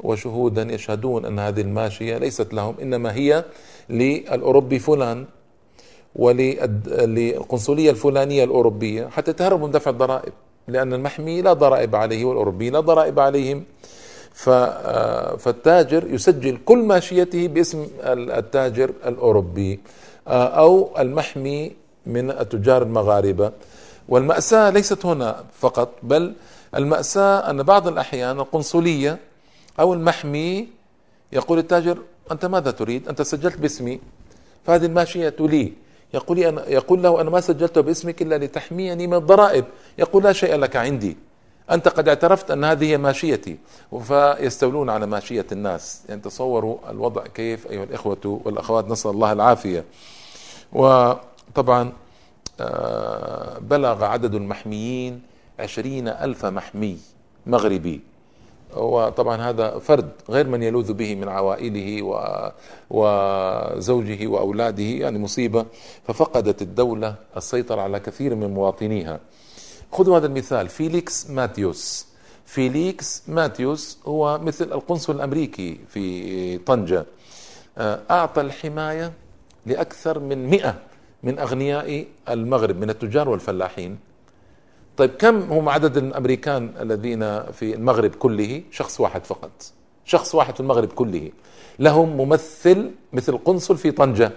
وشهودا 0.00 0.62
يشهدون 0.62 1.24
أن 1.24 1.38
هذه 1.38 1.60
الماشية 1.60 2.18
ليست 2.18 2.54
لهم 2.54 2.74
إنما 2.82 3.14
هي 3.14 3.44
للأوروبي 3.90 4.78
فلان 4.78 5.26
وللقنصلية 6.16 7.90
الفلانية 7.90 8.44
الأوروبية. 8.44 9.06
حتى 9.06 9.30
يتهربوا 9.30 9.66
من 9.66 9.72
دفع 9.72 9.90
الضرائب 9.90 10.32
لأن 10.68 10.94
المحمي 10.94 11.42
لا 11.42 11.52
ضرائب 11.52 11.96
عليه 11.96 12.24
والأوروبي 12.24 12.70
لا 12.70 12.80
ضرائب 12.80 13.20
عليهم. 13.20 13.64
فالتاجر 15.38 16.06
يسجل 16.06 16.58
كل 16.64 16.78
ماشيته 16.78 17.48
باسم 17.48 17.86
التاجر 18.04 18.92
الأوروبي. 19.06 19.80
أو 20.28 20.90
المحمي 20.98 21.72
من 22.10 22.30
التجار 22.30 22.82
المغاربة. 22.82 23.52
والمأساة 24.08 24.70
ليست 24.70 25.06
هنا 25.06 25.44
فقط 25.60 25.88
بل 26.02 26.34
المأساة 26.74 27.50
أن 27.50 27.62
بعض 27.62 27.88
الأحيان 27.88 28.40
القنصلية 28.40 29.18
أو 29.80 29.94
المحمي 29.94 30.68
يقول 31.32 31.58
التاجر 31.58 31.98
أنت 32.32 32.44
ماذا 32.46 32.70
تريد؟ 32.70 33.08
أنت 33.08 33.22
سجلت 33.22 33.56
باسمي. 33.58 34.00
فهذه 34.66 34.86
الماشية 34.86 35.36
لي. 35.40 35.72
يقول 36.14 36.38
أنا 36.38 36.68
يقول 36.68 37.02
له 37.02 37.20
أنا 37.20 37.30
ما 37.30 37.40
سجلته 37.40 37.80
باسمك 37.80 38.22
إلا 38.22 38.38
لتحميني 38.38 39.06
من 39.06 39.14
الضرائب. 39.14 39.64
يقول 39.98 40.24
لا 40.24 40.32
شيء 40.32 40.56
لك 40.56 40.76
عندي. 40.76 41.16
أنت 41.70 41.88
قد 41.88 42.08
اعترفت 42.08 42.50
أن 42.50 42.64
هذه 42.64 42.84
هي 42.84 42.98
ماشيتي. 42.98 43.56
فيستولون 44.02 44.90
على 44.90 45.06
ماشية 45.06 45.46
الناس. 45.52 46.02
يعني 46.08 46.20
تصوروا 46.20 46.78
الوضع 46.90 47.26
كيف 47.26 47.66
أيها 47.70 47.84
الإخوة 47.84 48.40
والأخوات. 48.44 48.88
نسأل 48.88 49.10
الله 49.10 49.32
العافية. 49.32 49.84
وطبعا 50.72 51.29
آه، 52.60 53.58
بلغ 53.58 54.04
عدد 54.04 54.34
المحميين 54.34 55.22
عشرين 55.58 56.08
ألف 56.08 56.46
محمي 56.46 56.98
مغربي. 57.46 58.00
وطبعا 58.76 59.36
هذا 59.36 59.78
فرد 59.78 60.10
غير 60.28 60.48
من 60.48 60.62
يلوذ 60.62 60.92
به 60.92 61.14
من 61.14 61.28
عوائله 61.28 62.02
وزوجه 62.90 64.26
وأولاده 64.26 64.82
يعني 64.82 65.18
مصيبة. 65.18 65.66
ففقدت 66.06 66.62
الدولة 66.62 67.14
السيطرة 67.36 67.80
على 67.80 68.00
كثير 68.00 68.34
من 68.34 68.54
مواطنيها. 68.54 69.20
خذوا 69.92 70.18
هذا 70.18 70.26
المثال 70.26 70.68
فيليكس 70.68 71.30
ماتيوس. 71.30 72.06
فيليكس 72.46 73.22
ماتيوس 73.28 73.98
هو 74.06 74.38
مثل 74.38 74.64
القنصل 74.64 75.16
الأمريكي 75.16 75.80
في 75.88 76.58
طنجة. 76.58 77.06
آه، 77.78 78.00
أعطى 78.10 78.40
الحماية 78.40 79.12
لأكثر 79.66 80.18
من 80.18 80.46
مئة 80.46 80.89
من 81.22 81.38
أغنياء 81.38 82.06
المغرب 82.28 82.80
من 82.80 82.90
التجار 82.90 83.28
والفلاحين. 83.28 83.98
طيب 84.96 85.10
كم 85.10 85.40
هم 85.52 85.68
عدد 85.68 85.96
الأمريكان 85.96 86.72
الذين 86.80 87.42
في 87.52 87.74
المغرب 87.74 88.14
كله؟ 88.14 88.62
شخص 88.70 89.00
واحد 89.00 89.24
فقط. 89.24 89.50
شخص 90.04 90.34
واحد 90.34 90.54
في 90.54 90.60
المغرب 90.60 90.88
كله. 90.88 91.30
لهم 91.78 92.16
ممثل 92.16 92.90
مثل 93.12 93.38
قنصل 93.38 93.76
في 93.76 93.90
طنجة. 93.90 94.32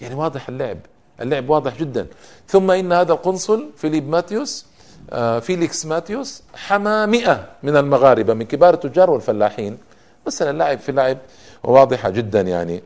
يعني 0.00 0.14
واضح 0.14 0.48
اللعب. 0.48 0.78
اللعب 1.20 1.48
واضح 1.48 1.78
جدا. 1.78 2.06
ثم 2.48 2.70
إن 2.70 2.92
هذا 2.92 3.12
القنصل 3.12 3.70
فيليب 3.76 4.08
ماتيوس 4.08 4.66
آه 5.10 5.38
فيليكس 5.38 5.86
ماتيوس 5.86 6.42
حمى 6.54 7.06
مئة 7.06 7.48
من 7.62 7.76
المغاربة 7.76 8.34
من 8.34 8.44
كبار 8.44 8.74
التجار 8.74 9.10
والفلاحين. 9.10 9.78
مثلا 10.26 10.58
لعب 10.58 10.78
في 10.78 10.92
لعب 10.92 11.18
واضحة 11.64 12.10
جدا 12.10 12.40
يعني. 12.40 12.82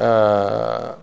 آه، 0.00 0.96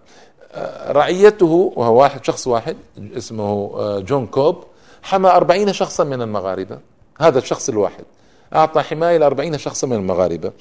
رعيته 0.88 1.74
وهو 1.75 2.01
واحد 2.01 2.25
شخص 2.25 2.48
واحد 2.48 2.77
اسمه 3.17 3.72
آه، 3.75 4.00
جون 4.00 4.27
كوب 4.27 4.63
حمى 5.03 5.29
أربعين 5.29 5.74
شخصا 5.74 6.03
من 6.03 6.22
المغاربة. 6.22 6.79
هذا 7.20 7.39
الشخص 7.39 7.70
الواحد. 7.70 8.03
أعطى 8.55 8.81
حماية 8.81 9.17
لأربعين 9.17 9.58
شخصا 9.58 9.88
من 9.88 9.96
المغاربة. 9.96 10.51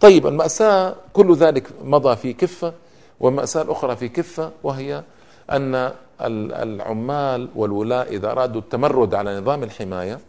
طيب 0.00 0.26
المأساة 0.26 0.94
كل 1.12 1.34
ذلك 1.34 1.68
مضى 1.84 2.16
في 2.16 2.32
كفة 2.32 2.72
والمأساة 3.20 3.62
الأخرى 3.62 3.96
في 3.96 4.08
كفة 4.08 4.50
وهي 4.62 5.02
أن 5.50 5.92
العمال 6.20 7.48
والولاء 7.56 8.08
إذا 8.08 8.30
أرادوا 8.30 8.60
التمرد 8.60 9.14
على 9.14 9.40
نظام 9.40 9.62
الحماية 9.62 10.20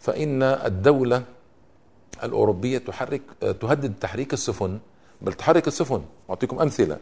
فإن 0.00 0.42
الدولة 0.42 1.22
الأوروبية 2.22 2.78
تحرك 2.78 3.22
تهدد 3.60 3.94
تحريك 4.00 4.32
السفن. 4.32 4.78
بل 5.22 5.32
تحرك 5.32 5.68
السفن. 5.68 6.02
أعطيكم 6.30 6.60
أمثلة. 6.60 6.94
آه، 6.94 6.98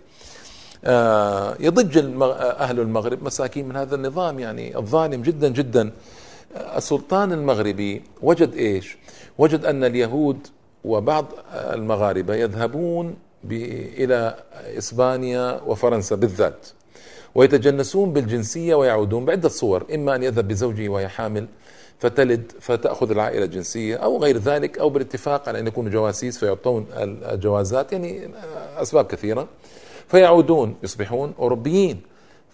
يضج 1.61 1.99
أهل 1.99 2.81
المغرب 2.81 3.25
مساكين 3.25 3.69
من 3.69 3.77
هذا 3.77 3.95
النظام. 3.95 4.39
يعني 4.39 4.77
الظالم 4.77 5.23
جدا 5.23 5.49
جدا. 5.49 5.93
السلطان 6.77 7.33
المغربي 7.33 8.03
وجد 8.23 8.55
إيش؟ 8.55 8.99
وجد 9.39 9.65
أن 9.65 9.85
اليهود 9.85 10.47
وبعض 10.85 11.27
المغاربة 11.55 12.35
يذهبون 12.35 13.17
إلى 13.51 14.37
إسبانيا 14.79 15.61
وفرنسا 15.67 16.17
بالذات 16.17 16.67
ويتجنسون 17.35 18.13
بالجنسية 18.13 18.75
ويعودون 18.75 19.25
بعدة 19.25 19.49
صور 19.49 19.87
إما 19.95 20.15
أن 20.15 20.23
يذهب 20.23 20.49
بزوجه 20.49 20.89
وهي 20.89 21.09
حامل 21.09 21.47
فتلد 21.99 22.53
فتأخذ 22.61 23.11
العائلة 23.11 23.45
الجنسية 23.45 23.97
أو 23.97 24.19
غير 24.19 24.39
ذلك 24.39 24.79
أو 24.79 24.91
بالاتفاق 24.91 25.49
على 25.49 25.59
أن 25.59 25.67
يكونوا 25.67 25.91
جواسيس 25.91 26.39
فيعطون 26.39 26.87
الجوازات. 27.33 27.93
يعني 27.93 28.29
أسباب 28.77 29.05
كثيرة. 29.05 29.49
فيعودون 30.09 30.77
يصبحون 30.83 31.35
أوروبيين 31.39 32.01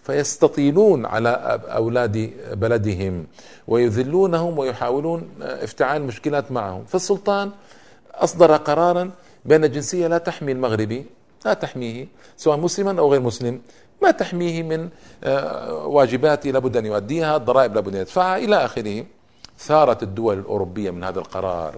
فيستطيلون 0.03 1.05
على 1.05 1.59
أولاد 1.67 2.33
بلدهم 2.53 3.27
ويذلونهم 3.67 4.57
ويحاولون 4.57 5.29
افتعال 5.41 6.01
مشكلات 6.01 6.51
معهم. 6.51 6.85
فالسلطان 6.85 7.51
أصدر 8.13 8.55
قرارا 8.55 9.11
بأن 9.45 9.63
الجنسية 9.63 10.07
لا 10.07 10.17
تحمي 10.17 10.51
المغربي 10.51 11.05
لا 11.45 11.53
تحميه 11.53 12.07
سواء 12.37 12.57
مسلما 12.57 12.99
أو 12.99 13.11
غير 13.11 13.21
مسلم 13.21 13.61
ما 14.01 14.11
تحميه 14.11 14.63
من 14.63 14.89
آه، 15.23 15.85
واجبات 15.85 16.47
لابد 16.47 16.77
أن 16.77 16.85
يؤديها 16.85 17.35
الضرائب 17.35 17.75
لابد 17.75 17.95
أن 17.95 18.01
يدفعها 18.01 18.37
إلى 18.37 18.55
آخره. 18.65 19.05
ثارت 19.59 20.03
الدول 20.03 20.39
الأوروبية 20.39 20.91
من 20.91 21.03
هذا 21.03 21.19
القرار. 21.19 21.75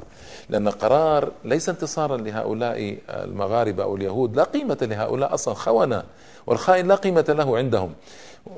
لأن 0.50 0.68
القرار 0.68 1.32
ليس 1.46 1.70
انتصارا 1.70 2.18
لهؤلاء 2.18 2.98
المغاربة 3.10 3.84
أو 3.84 3.96
اليهود 3.96 4.36
لا 4.36 4.44
قيمة 4.44 4.78
لهؤلاء 4.82 5.34
أصلا 5.34 5.54
خونة 5.54 6.04
والخائن 6.48 6.88
لا 6.88 6.96
قيمة 6.96 7.26
له 7.30 7.58
عندهم. 7.58 7.94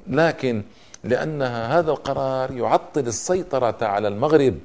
لكن 0.07 0.63
لأن 1.03 1.41
هذا 1.41 1.91
القرار 1.91 2.51
يعطل 2.51 3.07
السيطرة 3.07 3.77
على 3.81 4.07
المغرب 4.07 4.57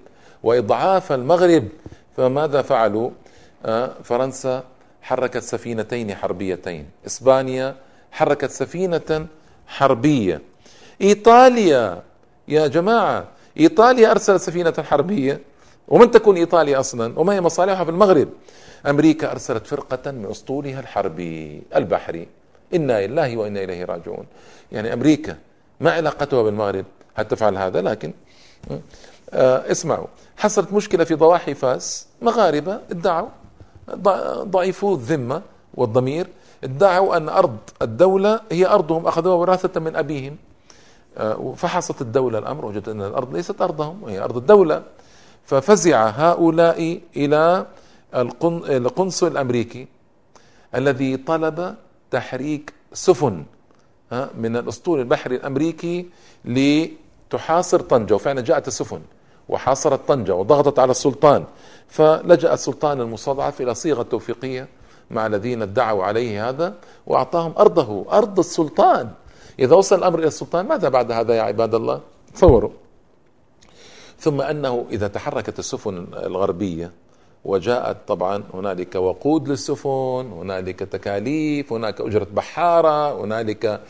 وإضعاف 0.43 1.13
المغرب. 1.13 1.69
فماذا 2.17 2.63
فعلوا؟ 2.63 3.11
آه، 3.67 3.93
فرنسا 4.05 4.65
حركت 5.03 5.43
سفينتين 5.43 6.15
حربيتين. 6.15 6.87
إسبانيا 7.07 7.77
حركت 8.13 8.51
سفينة 8.51 9.27
حربية. 9.67 10.43
إيطاليا 11.01 12.03
يا 12.49 12.67
جماعة 12.67 13.38
إيطاليا 13.59 14.11
أرسلت 14.11 14.41
سفينة 14.41 14.75
حربية 14.79 15.41
ومن 15.89 16.11
تكون 16.11 16.37
إيطاليا 16.37 16.81
أصلا؟ 16.81 17.19
وما 17.19 17.35
هي 17.35 17.41
مصالحها 17.41 17.85
في 17.85 17.91
المغرب؟ 17.91 18.29
أمريكا 18.87 19.33
أرسلت 19.33 19.67
فرقة 19.67 20.11
من 20.11 20.27
أسطولها 20.31 20.81
الحربي 20.81 21.63
البحري. 21.77 22.29
إنا 22.75 23.07
لله 23.07 23.37
وإنا 23.37 23.65
إليه 23.65 23.85
راجعون. 23.85 24.27
يعني 24.73 24.93
أمريكا 24.93 25.37
ما 25.81 25.93
علاقتها 25.93 26.43
بالمغرب 26.43 26.85
هل 27.15 27.29
تفعل 27.29 27.57
هذا؟ 27.57 27.83
لكن 27.83 28.13
آه 29.33 29.71
اسمعوا. 29.71 30.07
حصلت 30.37 30.73
مشكلة 30.73 31.05
في 31.05 31.15
ضواحي 31.15 31.55
فاس 31.55 32.07
مغاربة 32.23 32.81
ادعوا 32.91 33.29
ضعيفو 34.43 34.95
الذمة 34.95 35.43
والضمير 35.75 36.27
ادعوا 36.65 37.17
أن 37.17 37.29
أرض 37.29 37.57
الدولة 37.83 38.41
هي 38.53 38.67
أرضهم 38.67 39.07
أخذوها 39.07 39.35
وراثة 39.35 39.81
من 39.81 39.97
أبيهم. 39.97 40.37
فحصت 41.57 42.03
الدولة 42.03 42.39
الأمر 42.39 42.65
وجدت 42.67 42.89
أن 42.89 43.03
الأرض 43.03 43.35
ليست 43.35 43.63
أرضهم 43.63 44.03
وهي 44.03 44.21
أرض 44.21 44.37
الدولة. 44.37 44.83
ففزع 45.45 46.07
هؤلاء 46.09 47.01
إلى 47.17 47.67
القنصل 48.69 49.27
الأمريكي 49.27 49.87
الذي 50.75 51.17
طلب 51.17 51.75
تحريك 52.11 52.73
سفن 52.93 53.45
من 54.13 54.57
الأسطول 54.57 55.01
البحري 55.01 55.37
الأمريكي 55.37 56.09
لتحاصر 56.45 57.81
طنجة. 57.81 58.15
وفعلا 58.15 58.41
جاءت 58.41 58.69
السفن 58.69 59.01
وحاصرت 59.49 60.09
طنجة 60.09 60.35
وضغطت 60.35 60.79
على 60.79 60.91
السلطان. 60.91 61.45
فلجأ 61.89 62.55
السلطان 62.55 63.01
المستضعف 63.01 63.61
إلى 63.61 63.75
صيغة 63.75 64.03
توفيقية 64.03 64.69
مع 65.11 65.27
الذين 65.27 65.63
ادعوا 65.63 66.05
عليه 66.05 66.49
هذا 66.49 66.75
وأعطاهم 67.07 67.53
أرضه 67.59 68.05
أرض 68.13 68.39
السلطان. 68.39 69.11
إذا 69.59 69.75
وصل 69.75 69.99
الأمر 69.99 70.19
إلى 70.19 70.27
السلطان 70.27 70.67
ماذا 70.67 70.89
بعد 70.89 71.13
هذا 71.13 71.35
يا 71.35 71.43
عباد 71.43 71.75
الله؟ 71.75 72.01
تصوروا 72.35 72.71
ثم 74.19 74.41
أنه 74.41 74.87
إذا 74.91 75.09
تحركت 75.09 75.59
السفن 75.59 76.07
الغربية 76.13 76.93
وجاءت 77.45 77.97
طبعا 78.07 78.45
هنالك 78.55 78.95
وقود 78.95 79.49
للسفن 79.49 80.33
هنالك 80.33 80.79
تكاليف 80.79 81.73
هناك 81.73 82.01
أجرة 82.01 82.27
بحارة 82.33 83.25
هنالك 83.25 83.81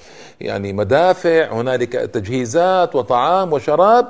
يعني 0.40 0.72
مدافع 0.72 1.52
هنالك 1.52 1.92
تجهيزات 1.92 2.94
وطعام 2.94 3.52
وشراب 3.52 4.08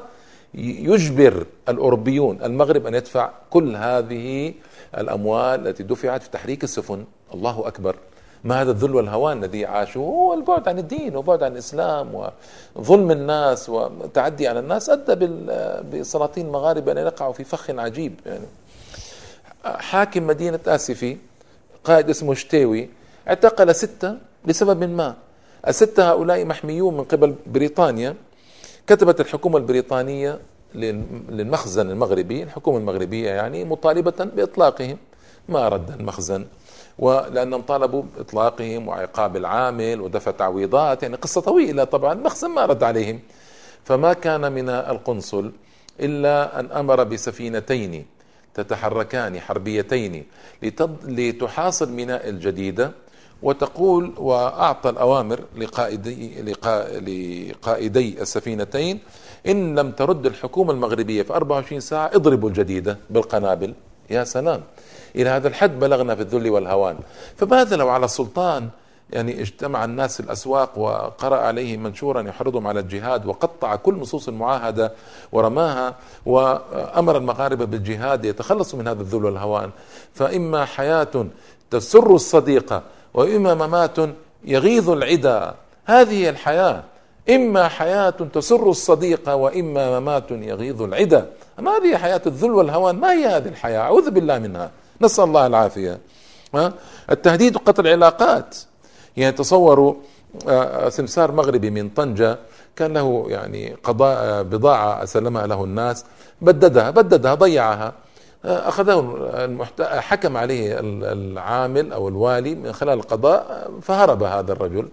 يجبر 0.54 1.46
الأوروبيون 1.68 2.42
المغرب 2.42 2.86
أن 2.86 2.94
يدفع 2.94 3.30
كل 3.50 3.76
هذه 3.76 4.54
الأموال 4.98 5.68
التي 5.68 5.82
دفعت 5.82 6.22
في 6.22 6.30
تحريك 6.30 6.64
السفن. 6.64 7.04
الله 7.34 7.68
أكبر. 7.68 7.96
ما 8.44 8.62
هذا 8.62 8.70
الذل 8.70 8.94
والهوان 8.94 9.44
الذي 9.44 9.66
عاشوا 9.66 10.06
هو 10.06 10.34
البعد 10.34 10.68
عن 10.68 10.78
الدين 10.78 11.16
وبعد 11.16 11.42
عن 11.42 11.52
الإسلام 11.52 12.30
وظلم 12.76 13.10
الناس 13.10 13.68
وتعدي 13.68 14.48
على 14.48 14.60
الناس. 14.60 14.90
أدى 14.90 15.26
بسلاطين 15.92 16.46
المغاربة 16.46 16.92
أن 16.92 16.98
يقعوا 16.98 17.32
في 17.32 17.44
فخ 17.44 17.70
عجيب 17.70 18.14
يعني. 18.26 18.46
حاكم 19.64 20.26
مدينة 20.26 20.60
آسفي 20.66 21.16
قائد 21.84 22.10
اسمه 22.10 22.34
شتيوي 22.34 22.88
اعتقل 23.28 23.74
ستة 23.74 24.16
لسبب 24.44 24.84
ما؟ 24.84 25.14
الستة 25.68 26.10
هؤلاء 26.10 26.44
محميون 26.44 26.96
من 26.96 27.04
قبل 27.04 27.34
بريطانيا. 27.46 28.14
كتبت 28.86 29.20
الحكومة 29.20 29.58
البريطانية 29.58 30.38
للمخزن 30.74 31.90
المغربي 31.90 32.42
الحكومة 32.42 32.78
المغربية 32.78 33.30
يعني 33.30 33.64
مطالبة 33.64 34.24
بإطلاقهم. 34.24 34.98
ما 35.48 35.68
رد 35.68 35.90
المخزن. 35.90 36.46
ولأنهم 36.98 37.62
طالبوا 37.62 38.02
بإطلاقهم 38.16 38.88
وعقاب 38.88 39.36
العامل 39.36 40.00
ودفع 40.00 40.30
تعويضات 40.30 41.02
يعني 41.02 41.16
قصة 41.16 41.40
طويلة 41.40 41.84
طبعا 41.84 42.12
المخزن 42.12 42.50
ما 42.50 42.66
رد 42.66 42.82
عليهم. 42.82 43.20
فما 43.84 44.12
كان 44.12 44.52
من 44.52 44.68
القنصل 44.68 45.52
إلا 46.00 46.60
أن 46.60 46.70
أمر 46.72 47.04
بسفينتين 47.04 48.06
تتحركان 48.54 49.40
حربيتين 49.40 50.24
لتحاصر 51.04 51.86
ميناء 51.86 52.28
الجديدة 52.28 52.92
وتقول 53.42 54.12
وأعطى 54.16 54.90
الأوامر 54.90 55.40
لقائدي, 55.56 56.42
لقائدي 56.42 58.22
السفينتين 58.22 58.98
إن 59.46 59.78
لم 59.78 59.92
ترد 59.92 60.26
الحكومة 60.26 60.72
المغربية 60.72 61.22
في 61.22 61.32
24 61.32 61.80
ساعة 61.80 62.06
اضربوا 62.14 62.48
الجديدة 62.48 62.98
بالقنابل. 63.10 63.74
يا 64.10 64.24
سلام! 64.24 64.62
إلى 65.16 65.30
هذا 65.30 65.48
الحد 65.48 65.78
بلغنا 65.78 66.14
في 66.14 66.22
الذل 66.22 66.50
والهوان. 66.50 66.98
فماذا 67.36 67.76
لو 67.76 67.88
على 67.88 68.04
السلطان 68.04 68.68
يعني 69.10 69.40
اجتمع 69.40 69.84
الناس 69.84 70.16
في 70.16 70.20
الأسواق 70.26 70.78
وقرأ 70.78 71.36
عليهم 71.36 71.82
منشورا 71.82 72.22
يحرضهم 72.22 72.66
على 72.66 72.80
الجهاد 72.80 73.26
وقطع 73.26 73.76
كل 73.76 73.94
نصوص 73.94 74.28
المعاهدة 74.28 74.92
ورماها 75.32 75.94
وأمر 76.26 77.16
المغاربة 77.16 77.64
بالجهاد 77.64 78.24
يتخلصوا 78.24 78.78
من 78.78 78.88
هذا 78.88 79.02
الذل 79.02 79.24
والهوان. 79.24 79.70
فإما 80.14 80.64
حياة 80.64 81.26
تسر 81.70 82.14
الصديقة 82.14 82.82
وإما 83.14 83.54
ممات 83.54 83.96
يغيظ 84.44 84.90
العدا. 84.90 85.54
هذه 85.84 86.28
الحياة. 86.28 86.82
إما 87.30 87.68
حياة 87.68 88.10
تسر 88.10 88.70
الصديقة 88.70 89.34
وإما 89.34 90.00
ممات 90.00 90.30
يغيظ 90.30 90.82
العدا. 90.82 91.26
أما 91.58 91.70
هذه 91.70 91.96
حياة 91.96 92.22
الذل 92.26 92.50
والهوان 92.50 92.96
ما 92.96 93.12
هي 93.12 93.26
هذه 93.26 93.48
الحياة؟ 93.48 93.80
أعوذ 93.80 94.10
بالله 94.10 94.38
منها. 94.38 94.70
نسأل 95.00 95.24
الله 95.24 95.46
العافية. 95.46 95.98
التهديد 97.10 97.56
قطع 97.56 97.82
العلاقات. 97.82 98.56
يعني 99.16 99.32
تصوروا 99.32 99.94
آه، 100.48 100.88
سمسار 100.88 101.32
مغربي 101.32 101.70
من 101.70 101.88
طنجة 101.88 102.38
كان 102.76 102.94
له 102.94 103.24
يعني 103.28 103.76
قضاء 103.84 104.16
آه، 104.18 104.42
بضاعة 104.42 105.04
سلمها 105.04 105.46
له 105.46 105.64
الناس 105.64 106.04
بددها 106.40 106.90
بددها 106.90 107.34
ضيعها. 107.34 107.92
آه، 108.44 108.68
أخذه 108.68 109.16
المحت... 109.44 109.82
حكم 109.82 110.36
عليه 110.36 110.76
العامل 110.80 111.92
أو 111.92 112.08
الوالي 112.08 112.54
من 112.54 112.72
خلال 112.72 112.98
القضاء 112.98 113.70
فهرب 113.82 114.22
هذا 114.22 114.52
الرجل. 114.52 114.88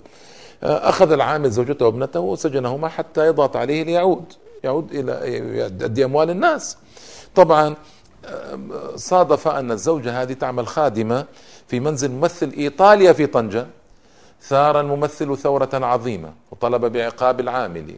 أخذ 0.63 1.11
العامل 1.11 1.51
زوجته 1.51 1.85
وابنته 1.85 2.19
وسجنهما 2.19 2.87
حتى 2.87 3.27
يضغط 3.27 3.55
عليه 3.55 3.83
ليعود 3.83 4.33
يعود 4.63 4.91
إلى 4.91 5.37
يؤدي 5.81 6.05
أموال 6.05 6.29
الناس. 6.29 6.77
طبعا 7.35 7.75
صادف 8.95 9.47
أن 9.47 9.71
الزوجة 9.71 10.21
هذه 10.21 10.33
تعمل 10.33 10.67
خادمة 10.67 11.25
في 11.67 11.79
منزل 11.79 12.11
ممثل 12.11 12.53
إيطاليا 12.57 13.13
في 13.13 13.25
طنجة 13.27 13.67
ثار 14.41 14.79
الممثل 14.79 15.37
ثورة 15.37 15.69
عظيمة 15.73 16.33
وطلب 16.51 16.85
بعقاب 16.85 17.39
العامل 17.39 17.95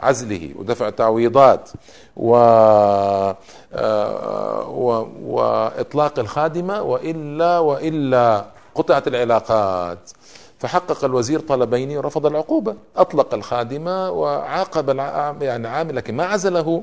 عزله 0.00 0.54
ودفع 0.56 0.90
تعويضات 0.90 1.70
و... 2.16 2.36
آه، 3.74 4.68
و... 4.68 5.06
وإطلاق 5.22 6.18
الخادمة 6.18 6.82
وإلا 6.82 7.58
وإلا 7.58 8.46
قطعت 8.74 9.08
العلاقات. 9.08 10.10
فحقق 10.58 11.04
الوزير 11.04 11.40
طلبين 11.40 11.96
ورفض 11.96 12.26
العقوبة 12.26 12.76
أطلق 12.96 13.34
الخادمة 13.34 14.10
وعاقب 14.10 14.90
الع... 14.90 15.36
يعني 15.40 15.68
عامل 15.68 15.96
لكن 15.96 16.16
ما 16.16 16.24
عزله؟ 16.24 16.82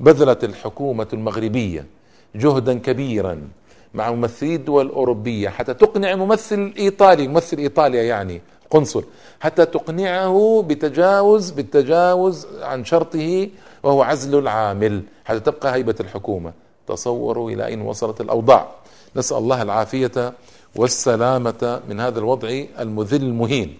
بذلت 0.00 0.44
الحكومة 0.44 1.08
المغربية. 1.12 1.86
جهدا 2.34 2.78
كبيرا 2.78 3.48
مع 3.94 4.10
ممثلي 4.10 4.54
الدول 4.54 4.86
الأوروبية 4.86 5.48
حتى 5.48 5.74
تقنع 5.74 6.14
ممثل 6.14 6.74
إيطالي 6.78 7.28
ممثل 7.28 7.58
إيطاليا 7.58 8.02
يعني 8.02 8.42
قنصل 8.70 9.04
حتى 9.40 9.66
تقنعه 9.66 10.64
بتجاوز 10.66 11.50
بالتجاوز 11.50 12.46
عن 12.62 12.84
شرطه 12.84 13.48
وهو 13.82 14.02
عزل 14.02 14.38
العامل 14.38 15.02
حتى 15.24 15.40
تبقى 15.40 15.74
هيبة 15.74 15.94
الحكومة. 16.00 16.52
تصوروا 16.86 17.50
إلى 17.50 17.66
أين 17.66 17.80
وصلت 17.80 18.20
الأوضاع. 18.20 18.68
نسأل 19.16 19.36
الله 19.36 19.62
العافية 19.62 20.34
والسلامة 20.76 21.80
من 21.88 22.00
هذا 22.00 22.18
الوضع 22.18 22.64
المذل 22.80 23.22
المهين. 23.22 23.78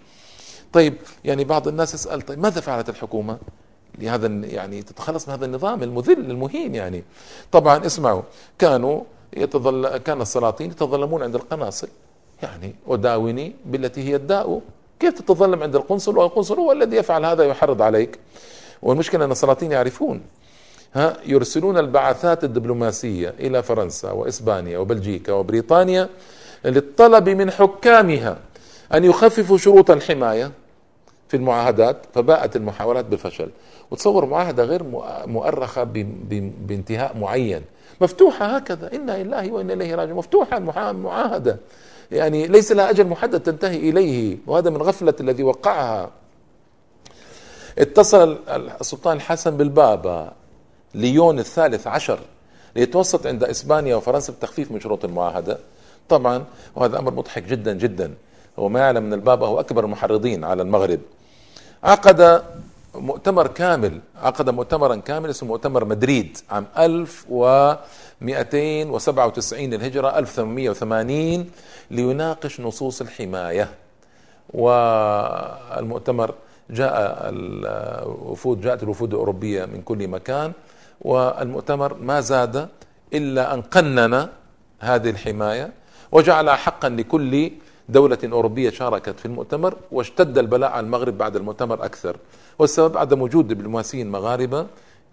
طيب 0.73 0.95
يعني 1.25 1.45
بعض 1.45 1.69
الناس 1.69 1.95
يسأل 1.95 2.23
طيب 2.23 2.39
ماذا 2.39 2.61
فعلت 2.61 2.89
الحكومة؟ 2.89 3.39
لهذا 4.01 4.27
يعني 4.27 4.83
تتخلص 4.83 5.29
من 5.29 5.35
هذا 5.35 5.45
النظام 5.45 5.83
المذل 5.83 6.31
المهين 6.31 6.75
يعني. 6.75 7.05
طبعا 7.53 7.87
اسمعوا 7.87 8.23
كانوا 8.59 9.03
يتظل 9.37 9.97
كان 9.97 10.21
السلاطين 10.21 10.71
يتظلمون 10.71 11.23
عند 11.23 11.35
القناصل. 11.35 11.89
يعني 12.43 12.75
وداوني 12.87 13.55
بالتي 13.67 14.09
هي 14.09 14.17
الداء. 14.17 14.61
كيف 15.01 15.15
تتظلم 15.15 15.63
عند 15.63 15.77
القنصل؟ 15.77 16.19
والقنصل 16.19 16.59
هو 16.59 16.73
الذي 16.73 16.97
يفعل 16.97 17.25
هذا 17.25 17.45
يحرض 17.45 17.83
عليك. 17.83 18.19
والمشكلة 18.83 19.25
أن 19.25 19.31
السلاطين 19.33 19.73
يعرفون. 19.73 20.23
ها 20.95 21.17
يرسلون 21.27 21.79
البعثات 21.79 22.45
الدبلوماسية 22.45 23.35
إلى 23.41 23.63
فرنسا 23.63 24.11
وإسبانيا 24.11 24.79
وبلجيكا 24.79 25.33
وبريطانيا 25.33 26.09
للطلب 26.65 27.29
من 27.29 27.51
حكامها 27.51 28.39
أن 28.95 29.05
يخففوا 29.05 29.59
شروط 29.59 29.91
الحماية 29.91 30.51
في 31.29 31.37
المعاهدات 31.37 31.97
فباءت 32.15 32.57
المحاولات 32.57 33.05
بالفشل. 33.05 33.49
وتصور 33.91 34.27
معاهدة 34.27 34.65
غير 34.65 34.83
مؤرخة 35.27 35.85
بانتهاء 36.69 37.17
معين. 37.17 37.63
مفتوحة 38.01 38.57
هكذا. 38.57 38.93
إنا 38.95 39.23
لله 39.23 39.53
وإنا 39.53 39.73
إليه 39.73 39.95
راجعون. 39.95 40.19
مفتوحة 40.19 40.59
المعاهدة 40.59 41.57
يعني 42.13 42.47
ليس 42.47 42.73
لها 42.73 42.91
أجل 42.91 43.07
محدد 43.07 43.41
تنتهي 43.41 43.77
إليه. 43.77 44.39
وهذا 44.47 44.71
من 44.71 44.83
غفلة 44.83 45.15
الذي 45.21 45.43
وقعها. 45.43 46.11
اتصل 47.79 48.39
السلطان 48.81 49.17
الحسن 49.17 49.57
بالبابا 49.57 50.33
ليون 50.95 51.39
الثالث 51.39 51.87
عشر 51.87 52.19
ليتوسط 52.77 53.27
عند 53.27 53.45
إسبانيا 53.45 53.97
وفرنسا 53.97 54.33
بتخفيف 54.33 54.73
من 54.73 54.81
شروط 54.81 55.05
المعاهدة. 55.05 55.59
طبعا 56.09 56.45
وهذا 56.77 56.99
أمر 56.99 57.15
مضحك 57.15 57.43
جدا 57.43 57.73
جدا. 57.73 58.15
هو 58.59 58.69
ما 58.69 58.81
يعلم 58.81 59.07
ان 59.07 59.13
البابا 59.13 59.47
هو 59.47 59.61
أكبر 59.61 59.85
المحرضين 59.85 60.45
على 60.45 60.63
المغرب. 60.63 61.01
عقد 61.85 62.43
مؤتمر 62.95 63.47
كامل 63.47 64.01
عقد 64.17 64.51
مؤتمرا 64.51 64.97
كامل 64.97 65.31
اسمه 65.31 65.49
مؤتمر 65.49 65.85
مدريد 65.85 66.39
عام 66.51 66.67
1297 66.79 69.71
للهجرة 69.71 70.19
1880 70.19 71.51
ليناقش 71.91 72.61
نصوص 72.61 73.01
الحماية. 73.01 73.69
والمؤتمر 74.55 76.35
جاء 76.71 77.21
الوفود 77.29 78.61
جاءت 78.61 78.83
الوفود 78.83 79.13
الأوروبية 79.13 79.65
من 79.65 79.83
كل 79.83 80.09
مكان 80.09 80.53
والمؤتمر 81.01 81.95
ما 81.95 82.21
زاد 82.21 82.69
إلا 83.15 83.55
أن 83.55 83.63
قنن 83.63 84.29
هذه 84.81 85.11
الحماية 85.11 85.73
وجعل 86.13 86.51
حقا 86.51 86.89
لكل 86.89 87.51
دولة 87.89 88.19
أوروبية 88.25 88.71
شاركت 88.71 89.21
في 89.21 89.27
المؤتمر 89.27 89.77
واشتد 89.93 90.39
البلاء 90.39 90.71
على 90.71 90.87
المغرب 90.87 91.19
بعد 91.19 91.37
المؤتمر 91.37 91.85
أكثر. 91.85 92.17
والسبب 92.59 92.97
عدم 92.97 93.23
وجود 93.23 93.49
دبلوماسيين 93.49 94.11
مغاربة 94.11 94.67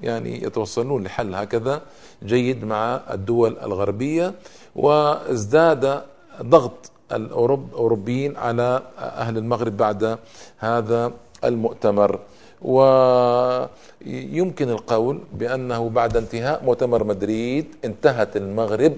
يعني 0.04 0.44
يتوصلون 0.44 1.04
لحل 1.04 1.36
هكذا 1.36 1.82
جيد 2.24 2.66
مع 2.66 3.02
الدول 3.12 3.58
الغربية 3.64 4.34
وازداد 4.76 6.02
ضغط 6.42 6.92
الأوروبيين 7.12 8.38
على 8.38 8.82
أهل 9.00 9.38
المغرب 9.38 9.78
بعد 9.78 10.18
هذا 10.58 11.12
المؤتمر. 11.44 12.20
ويمكن 12.62 14.70
القول 14.70 15.20
بأنه 15.34 15.90
بعد 15.90 16.18
انتهاء 16.18 16.64
مؤتمر 16.64 17.04
مدريد 17.04 17.76
انتهت 17.86 18.38
المغرب 18.38 18.94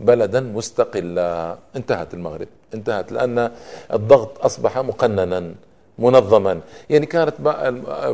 بلدا 0.00 0.40
مستقلا 0.40 1.56
انتهت 1.76 2.14
المغرب. 2.14 2.48
انتهت 2.74 3.12
لأن 3.12 3.50
الضغط 3.92 4.44
أصبح 4.44 4.78
مقننا. 4.78 5.54
منظما. 5.98 6.60
يعني 6.90 7.06
كانت 7.06 7.34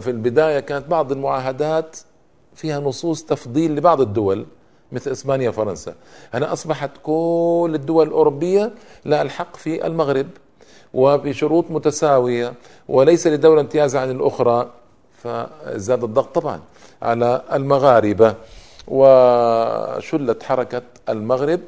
في 0.00 0.10
البداية 0.10 0.60
كانت 0.60 0.86
بعض 0.86 1.12
المعاهدات 1.12 1.96
فيها 2.54 2.80
نصوص 2.80 3.22
تفضيل 3.22 3.76
لبعض 3.76 4.00
الدول 4.00 4.46
مثل 4.92 5.10
إسبانيا 5.10 5.48
وفرنسا 5.48 5.94
هنا 6.34 6.52
أصبحت 6.52 6.90
كل 7.02 7.70
الدول 7.74 8.06
الأوروبية 8.06 8.72
لها 9.04 9.22
الحق 9.22 9.56
في 9.56 9.86
المغرب 9.86 10.26
وبشروط 10.94 11.64
متساوية 11.70 12.52
وليس 12.88 13.26
لدولة 13.26 13.60
امتياز 13.60 13.96
عن 13.96 14.10
الأخرى. 14.10 14.70
فزاد 15.22 16.04
الضغط 16.04 16.34
طبعا 16.34 16.60
على 17.02 17.42
المغاربة 17.52 18.34
وشلت 18.88 20.42
حركة 20.42 20.82
المغرب 21.08 21.60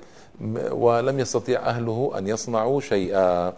ولم 0.70 1.18
يستطيع 1.18 1.60
أهله 1.60 2.12
أن 2.18 2.28
يصنعوا 2.28 2.80
شيئا. 2.80 3.52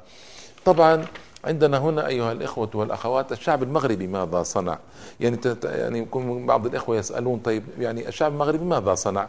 طبعا 0.64 1.04
عندنا 1.44 1.78
هنا 1.78 2.06
أيها 2.06 2.32
الإخوة 2.32 2.70
والأخوات 2.74 3.32
الشعب 3.32 3.62
المغربي 3.62 4.06
ماذا 4.06 4.42
صنع؟ 4.42 4.78
يعني 5.20 5.38
يعني 5.64 5.98
يكون 5.98 6.46
بعض 6.46 6.66
الإخوة 6.66 6.96
يسألون 6.96 7.38
طيب 7.38 7.62
يعني 7.78 8.08
الشعب 8.08 8.32
المغربي 8.32 8.64
ماذا 8.64 8.94
صنع؟ 8.94 9.28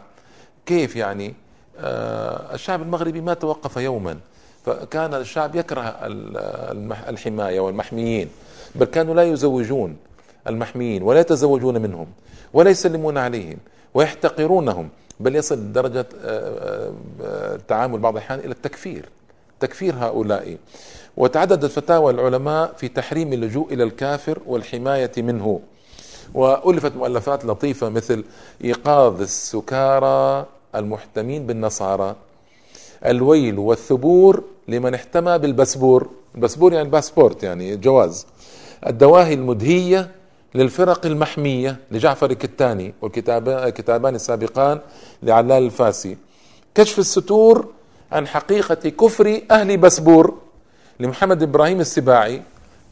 كيف 0.66 0.96
يعني؟ 0.96 1.34
آه 1.78 2.54
الشعب 2.54 2.82
المغربي 2.82 3.20
ما 3.20 3.34
توقف 3.34 3.76
يوما 3.76 4.18
فكان 4.66 5.14
الشعب 5.14 5.54
يكره 5.54 5.82
الحماية 7.08 7.60
والمحميين 7.60 8.28
بل 8.74 8.86
كانوا 8.86 9.14
لا 9.14 9.22
يزوجون 9.22 9.96
المحميين 10.46 11.02
ولا 11.02 11.20
يتزوجون 11.20 11.82
منهم 11.82 12.06
ولا 12.52 12.70
يسلمون 12.70 13.18
عليهم 13.18 13.58
ويحتقرونهم 13.94 14.88
بل 15.20 15.36
يصل 15.36 15.72
درجة 15.72 16.06
آه، 16.24 16.92
آه، 17.22 17.54
التعامل 17.54 17.98
بعض 17.98 18.16
الأحيان 18.16 18.38
إلى 18.38 18.52
التكفير 18.52 19.08
تكفير 19.60 19.94
هؤلاء 19.94 20.56
وتعددت 21.16 21.64
فتاوى 21.64 22.12
العلماء 22.12 22.72
في 22.76 22.88
تحريم 22.88 23.32
اللجوء 23.32 23.72
إلى 23.72 23.84
الكافر 23.84 24.38
والحماية 24.46 25.12
منه. 25.18 25.60
وألفت 26.34 26.96
مؤلفات 26.96 27.44
لطيفة 27.44 27.88
مثل 27.88 28.24
إيقاظ 28.64 29.20
السكارى 29.20 30.46
المحتمين 30.74 31.46
بالنصارى 31.46 32.16
الويل 33.06 33.58
والثبور 33.58 34.42
لمن 34.68 34.94
احتمى 34.94 35.38
بالبسبور. 35.38 36.08
البسبور 36.34 36.72
يعني 36.72 36.88
باسبورت 36.88 37.42
يعني 37.42 37.76
جواز. 37.76 38.26
الدواهي 38.86 39.34
المدهية 39.34 40.10
للفرق 40.54 41.06
المحمية 41.06 41.76
لجعفر 41.90 42.30
الكتاني 42.30 42.94
والكتابان 43.02 44.14
السابقان 44.14 44.80
لعلال 45.22 45.62
الفاسي. 45.62 46.16
كشف 46.74 46.98
الستور 46.98 47.66
عن 48.12 48.26
حقيقة 48.26 48.74
كفر 48.88 49.40
أهل 49.50 49.76
بسبور. 49.76 50.43
لمحمد 51.00 51.42
إبراهيم 51.42 51.80
السباعي 51.80 52.42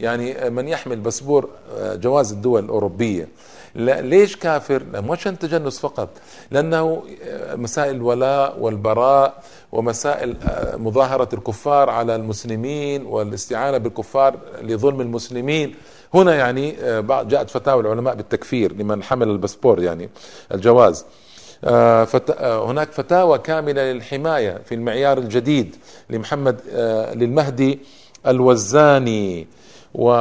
يعني 0.00 0.50
من 0.50 0.68
يحمل 0.68 1.00
بسبور 1.00 1.48
آه، 1.78 1.94
جواز 1.94 2.32
الدول 2.32 2.64
الأوروبية. 2.64 3.28
لا 3.74 4.00
ليش 4.00 4.36
كافر؟ 4.36 4.82
مش 4.94 5.18
عشان 5.18 5.38
تجنس 5.38 5.78
فقط 5.80 6.08
لأنه 6.50 7.02
آه، 7.24 7.54
مسائل 7.54 7.94
الولاء 7.96 8.58
والبراء 8.60 9.42
ومسائل 9.72 10.36
آه، 10.42 10.76
مظاهرة 10.76 11.28
الكفار 11.32 11.90
على 11.90 12.16
المسلمين 12.16 13.06
والاستعانة 13.06 13.78
بالكفار 13.78 14.38
لظلم 14.62 15.00
المسلمين. 15.00 15.74
هنا 16.14 16.34
يعني 16.34 16.76
جاءت 17.08 17.50
فتاوى 17.50 17.80
العلماء 17.80 18.14
بالتكفير 18.14 18.72
لمن 18.72 19.02
حمل 19.02 19.28
البسبور 19.28 19.82
يعني 19.82 20.08
الجواز. 20.54 21.00
آه، 21.00 21.04
آه، 21.04 21.21
هناك 21.64 22.92
فتاوى 22.92 23.38
كاملة 23.38 23.92
للحماية 23.92 24.62
في 24.64 24.74
المعيار 24.74 25.18
الجديد 25.18 25.76
لمحمد 26.10 26.60
آه، 26.70 27.14
للمهدي 27.14 27.78
الوزاني. 28.26 29.46
و 29.94 30.12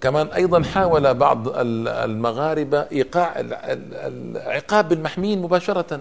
كمان 0.00 0.26
أيضا 0.26 0.62
حاول 0.62 1.14
بعض 1.14 1.48
المغاربة 1.88 2.80
إيقاع 2.92 3.34
العقاب 3.40 4.88
بالمحميين 4.88 5.42
مباشرة. 5.42 6.00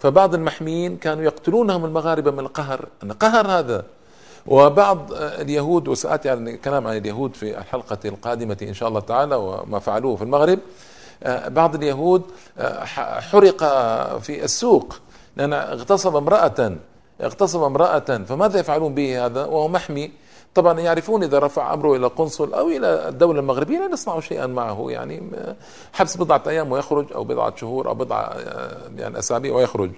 فبعض 0.00 0.34
المحميين 0.34 0.96
كانوا 0.96 1.22
يقتلونهم 1.24 1.84
المغاربة 1.84 2.30
من 2.30 2.38
القهر 2.38 2.88
قهر 3.20 3.46
هذا. 3.46 3.84
وبعض 4.46 5.12
اليهود 5.12 5.88
وسأتي 5.88 6.28
يعني 6.28 6.56
كلام 6.56 6.86
عن 6.86 6.96
اليهود 6.96 7.34
في 7.36 7.58
الحلقة 7.58 7.98
القادمة 8.04 8.56
إن 8.62 8.74
شاء 8.74 8.88
الله 8.88 9.00
تعالى 9.00 9.34
وما 9.34 9.78
فعلوه 9.78 10.16
في 10.16 10.22
المغرب. 10.22 10.58
آه، 10.58 10.88
بعض 11.46 11.74
اليهود 11.74 12.22
آه، 12.58 12.84
حرق 13.20 13.64
في 14.18 14.44
السوق. 14.44 14.98
لأن 15.36 15.52
اغتصب 15.52 16.16
امرأة 16.16 16.76
اغتصب 17.20 17.62
امرأة 17.62 18.24
فماذا 18.28 18.60
يفعلون 18.60 18.94
به 18.94 19.26
هذا؟ 19.26 19.44
وهو 19.44 19.68
محمي. 19.68 20.10
طبعا 20.54 20.80
يعرفون 20.80 21.22
إذا 21.22 21.38
رفع 21.38 21.74
أمره 21.74 21.96
إلى 21.96 22.06
قنصل 22.06 22.54
أو 22.54 22.68
إلى 22.68 23.08
الدولة 23.08 23.40
المغربية 23.40 23.78
لا 23.78 23.92
يصنعوا 23.92 24.20
شيئا 24.20 24.46
معه. 24.46 24.86
يعني 24.88 25.30
حبس 25.92 26.16
بضعة 26.16 26.42
أيام 26.46 26.72
ويخرج 26.72 27.12
أو 27.12 27.24
بضعة 27.24 27.56
شهور 27.56 27.88
أو 27.88 27.94
بضعة 27.94 28.22
آه، 28.22 28.90
يعني 28.96 29.18
أسابيع 29.18 29.54
ويخرج. 29.54 29.90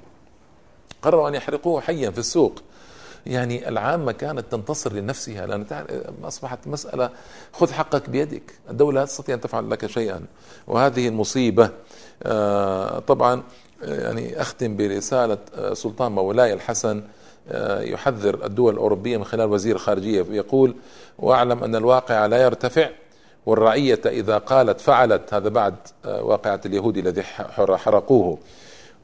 قرروا 1.02 1.28
أن 1.28 1.35
يحرقوه 1.35 1.80
حيا 1.80 2.11
في 2.11 2.18
السوق. 2.18 2.62
يعني 3.26 3.68
العامة 3.68 4.12
كانت 4.12 4.44
تنتصر 4.52 4.92
لنفسها 4.92 5.46
لأن 5.46 5.66
أصبحت 6.24 6.66
مسألة 6.66 7.11
خذ 7.52 7.72
حقك 7.72 8.11
بيدك 8.11 8.42
الدولة 8.70 9.00
لا 9.00 9.06
تستطيع 9.06 9.35
أن 9.35 9.40
تفعل 9.40 9.70
لك 9.70 9.87
شيئا 9.87 10.20
وهذه 10.66 11.09
المصيبة 11.09 11.70
آه، 12.22 12.98
طبعا 12.98 13.42
آه، 13.85 14.00
يعني 14.00 14.40
أختم 14.40 14.76
برسالة 14.76 15.38
آه، 15.54 15.74
سلطان 15.74 16.12
مولاي 16.12 16.52
الحسن 16.52 17.02
يحذر 17.80 18.46
الدول 18.46 18.74
الأوروبية 18.74 19.16
من 19.16 19.24
خلال 19.24 19.50
وزير 19.50 19.76
الخارجية 19.76 20.26
يقول 20.30 20.74
واعلم 21.18 21.64
أن 21.64 21.76
الواقع 21.76 22.26
لا 22.26 22.42
يرتفع 22.42 22.88
والرعية 23.46 24.00
إذا 24.06 24.38
قالت 24.38 24.80
فعلت. 24.80 25.35
هذا 25.35 25.48
بعد 25.48 25.74
واقعة 26.04 26.61
اليهود 26.66 26.96
الذي 26.96 27.22
حرقوه. 27.22 28.38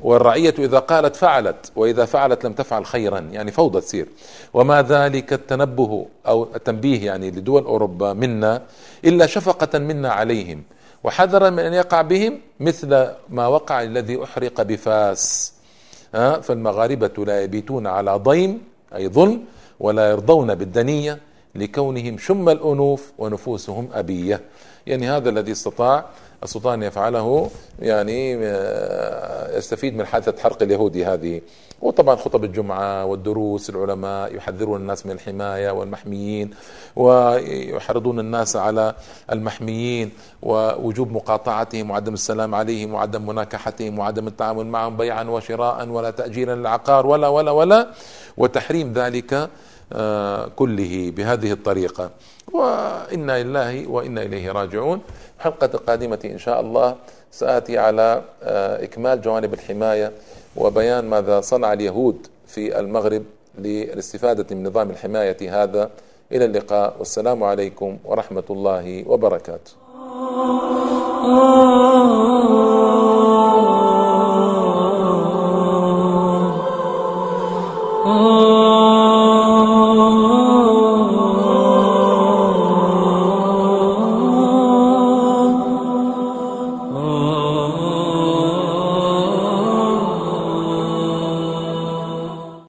والرعية 0.01 0.55
إذا 0.59 0.79
قالت 0.79 1.17
فعلت 1.17 1.73
وإذا 1.77 2.05
فعلت 2.05 2.47
لم 2.47 2.53
تفعل 2.53 2.87
خيرا 2.87 3.19
يعني 3.19 3.53
فوضى 3.53 3.81
تصير. 3.81 4.09
وما 4.55 4.83
ذلك 4.83 5.33
التنبه 5.33 6.07
أو 6.27 6.49
التنبيه 6.55 7.07
يعني 7.07 7.31
لدول 7.31 7.65
أوروبا 7.65 8.13
منا 8.13 8.63
إلا 9.05 9.27
شفقة 9.27 9.79
منا 9.79 10.13
عليهم 10.13 10.63
وحذرا 11.05 11.51
من 11.51 11.59
أن 11.59 11.73
يقع 11.73 12.03
بهم 12.03 12.41
مثل 12.61 13.09
ما 13.29 13.47
وقع 13.47 13.83
الذي 13.83 14.25
أحرق 14.25 14.63
بفاس. 14.63 15.53
فالمغاربة 16.43 17.25
لا 17.25 17.43
يبيتون 17.43 17.87
على 17.87 18.17
ضيم 18.17 18.63
أي 18.95 19.09
ظلم 19.09 19.45
ولا 19.81 20.11
يرضون 20.11 20.55
بالدنية 20.55 21.19
لكونهم 21.55 22.19
شم 22.19 22.49
الأنوف 22.49 23.13
ونفوسهم 23.19 23.89
أبية. 23.95 24.41
يعني 24.87 25.11
هذا 25.11 25.29
الذي 25.29 25.53
استطاع 25.53 26.05
استطاع 26.44 26.75
أن 26.75 26.83
يفعله 26.83 27.51
يعني 27.81 28.37
آه، 28.42 29.59
يستفيد 29.59 29.96
من 29.96 30.07
حادثة 30.07 30.42
حرق 30.42 30.62
اليهودي 30.62 31.05
هذه. 31.05 31.40
وطبعا 31.83 32.16
خطب 32.16 32.44
الجمعة 32.44 33.05
والدروس 33.05 33.70
العلماء 33.70 34.35
يحذرون 34.35 34.81
الناس 34.81 35.07
من 35.07 35.12
الحماية 35.12 35.70
والمحميين 35.70 36.51
ويحرضون 36.96 38.20
الناس 38.20 38.57
على 38.57 38.94
المحميين 39.33 40.11
ووجوب 40.42 41.12
مقاطعتهم 41.12 41.90
وعدم 41.90 42.14
السلام 42.14 42.55
عليهم 42.55 42.94
وعدم 42.94 43.27
مناكحتهم 43.27 43.99
وعدم 43.99 44.27
التعامل 44.27 44.66
معهم 44.66 44.96
بيعا 44.96 45.25
وشراء 45.25 45.88
ولا 45.88 46.11
تأجيرا 46.11 46.55
للعقار 46.55 47.07
ولا 47.07 47.29
ولا 47.29 47.51
ولا. 47.51 47.90
وتحريم 48.37 48.92
ذلك 48.92 49.51
آه، 49.92 50.46
كله 50.57 51.12
بهذه 51.16 51.53
الطريقة. 51.53 52.11
وإنا 52.53 53.42
لله 53.42 53.87
وإنا 53.87 54.22
إليه 54.22 54.53
راجعون. 54.53 55.01
حلقة 55.38 55.70
القادمة 55.75 56.18
إن 56.25 56.38
شاء 56.38 56.61
الله 56.61 56.96
سآتي 57.31 57.79
على 57.79 58.22
آه، 58.42 58.85
إكمال 58.85 59.20
جوانب 59.20 59.55
الحماية 59.55 60.12
وبيان 60.57 61.05
ماذا 61.05 61.40
صنع 61.40 61.72
اليهود 61.72 62.27
في 62.46 62.79
المغرب 62.81 63.22
للاستفادة 63.59 64.57
من 64.57 64.66
نظام 64.66 64.90
الحماية 64.90 65.62
هذا. 65.62 65.90
إلى 66.33 66.44
اللقاء 66.44 66.94
والسلام 66.99 67.44
عليكم 67.44 67.99
ورحمة 68.05 68.44
الله 68.51 69.05
وبركاته. 69.07 69.72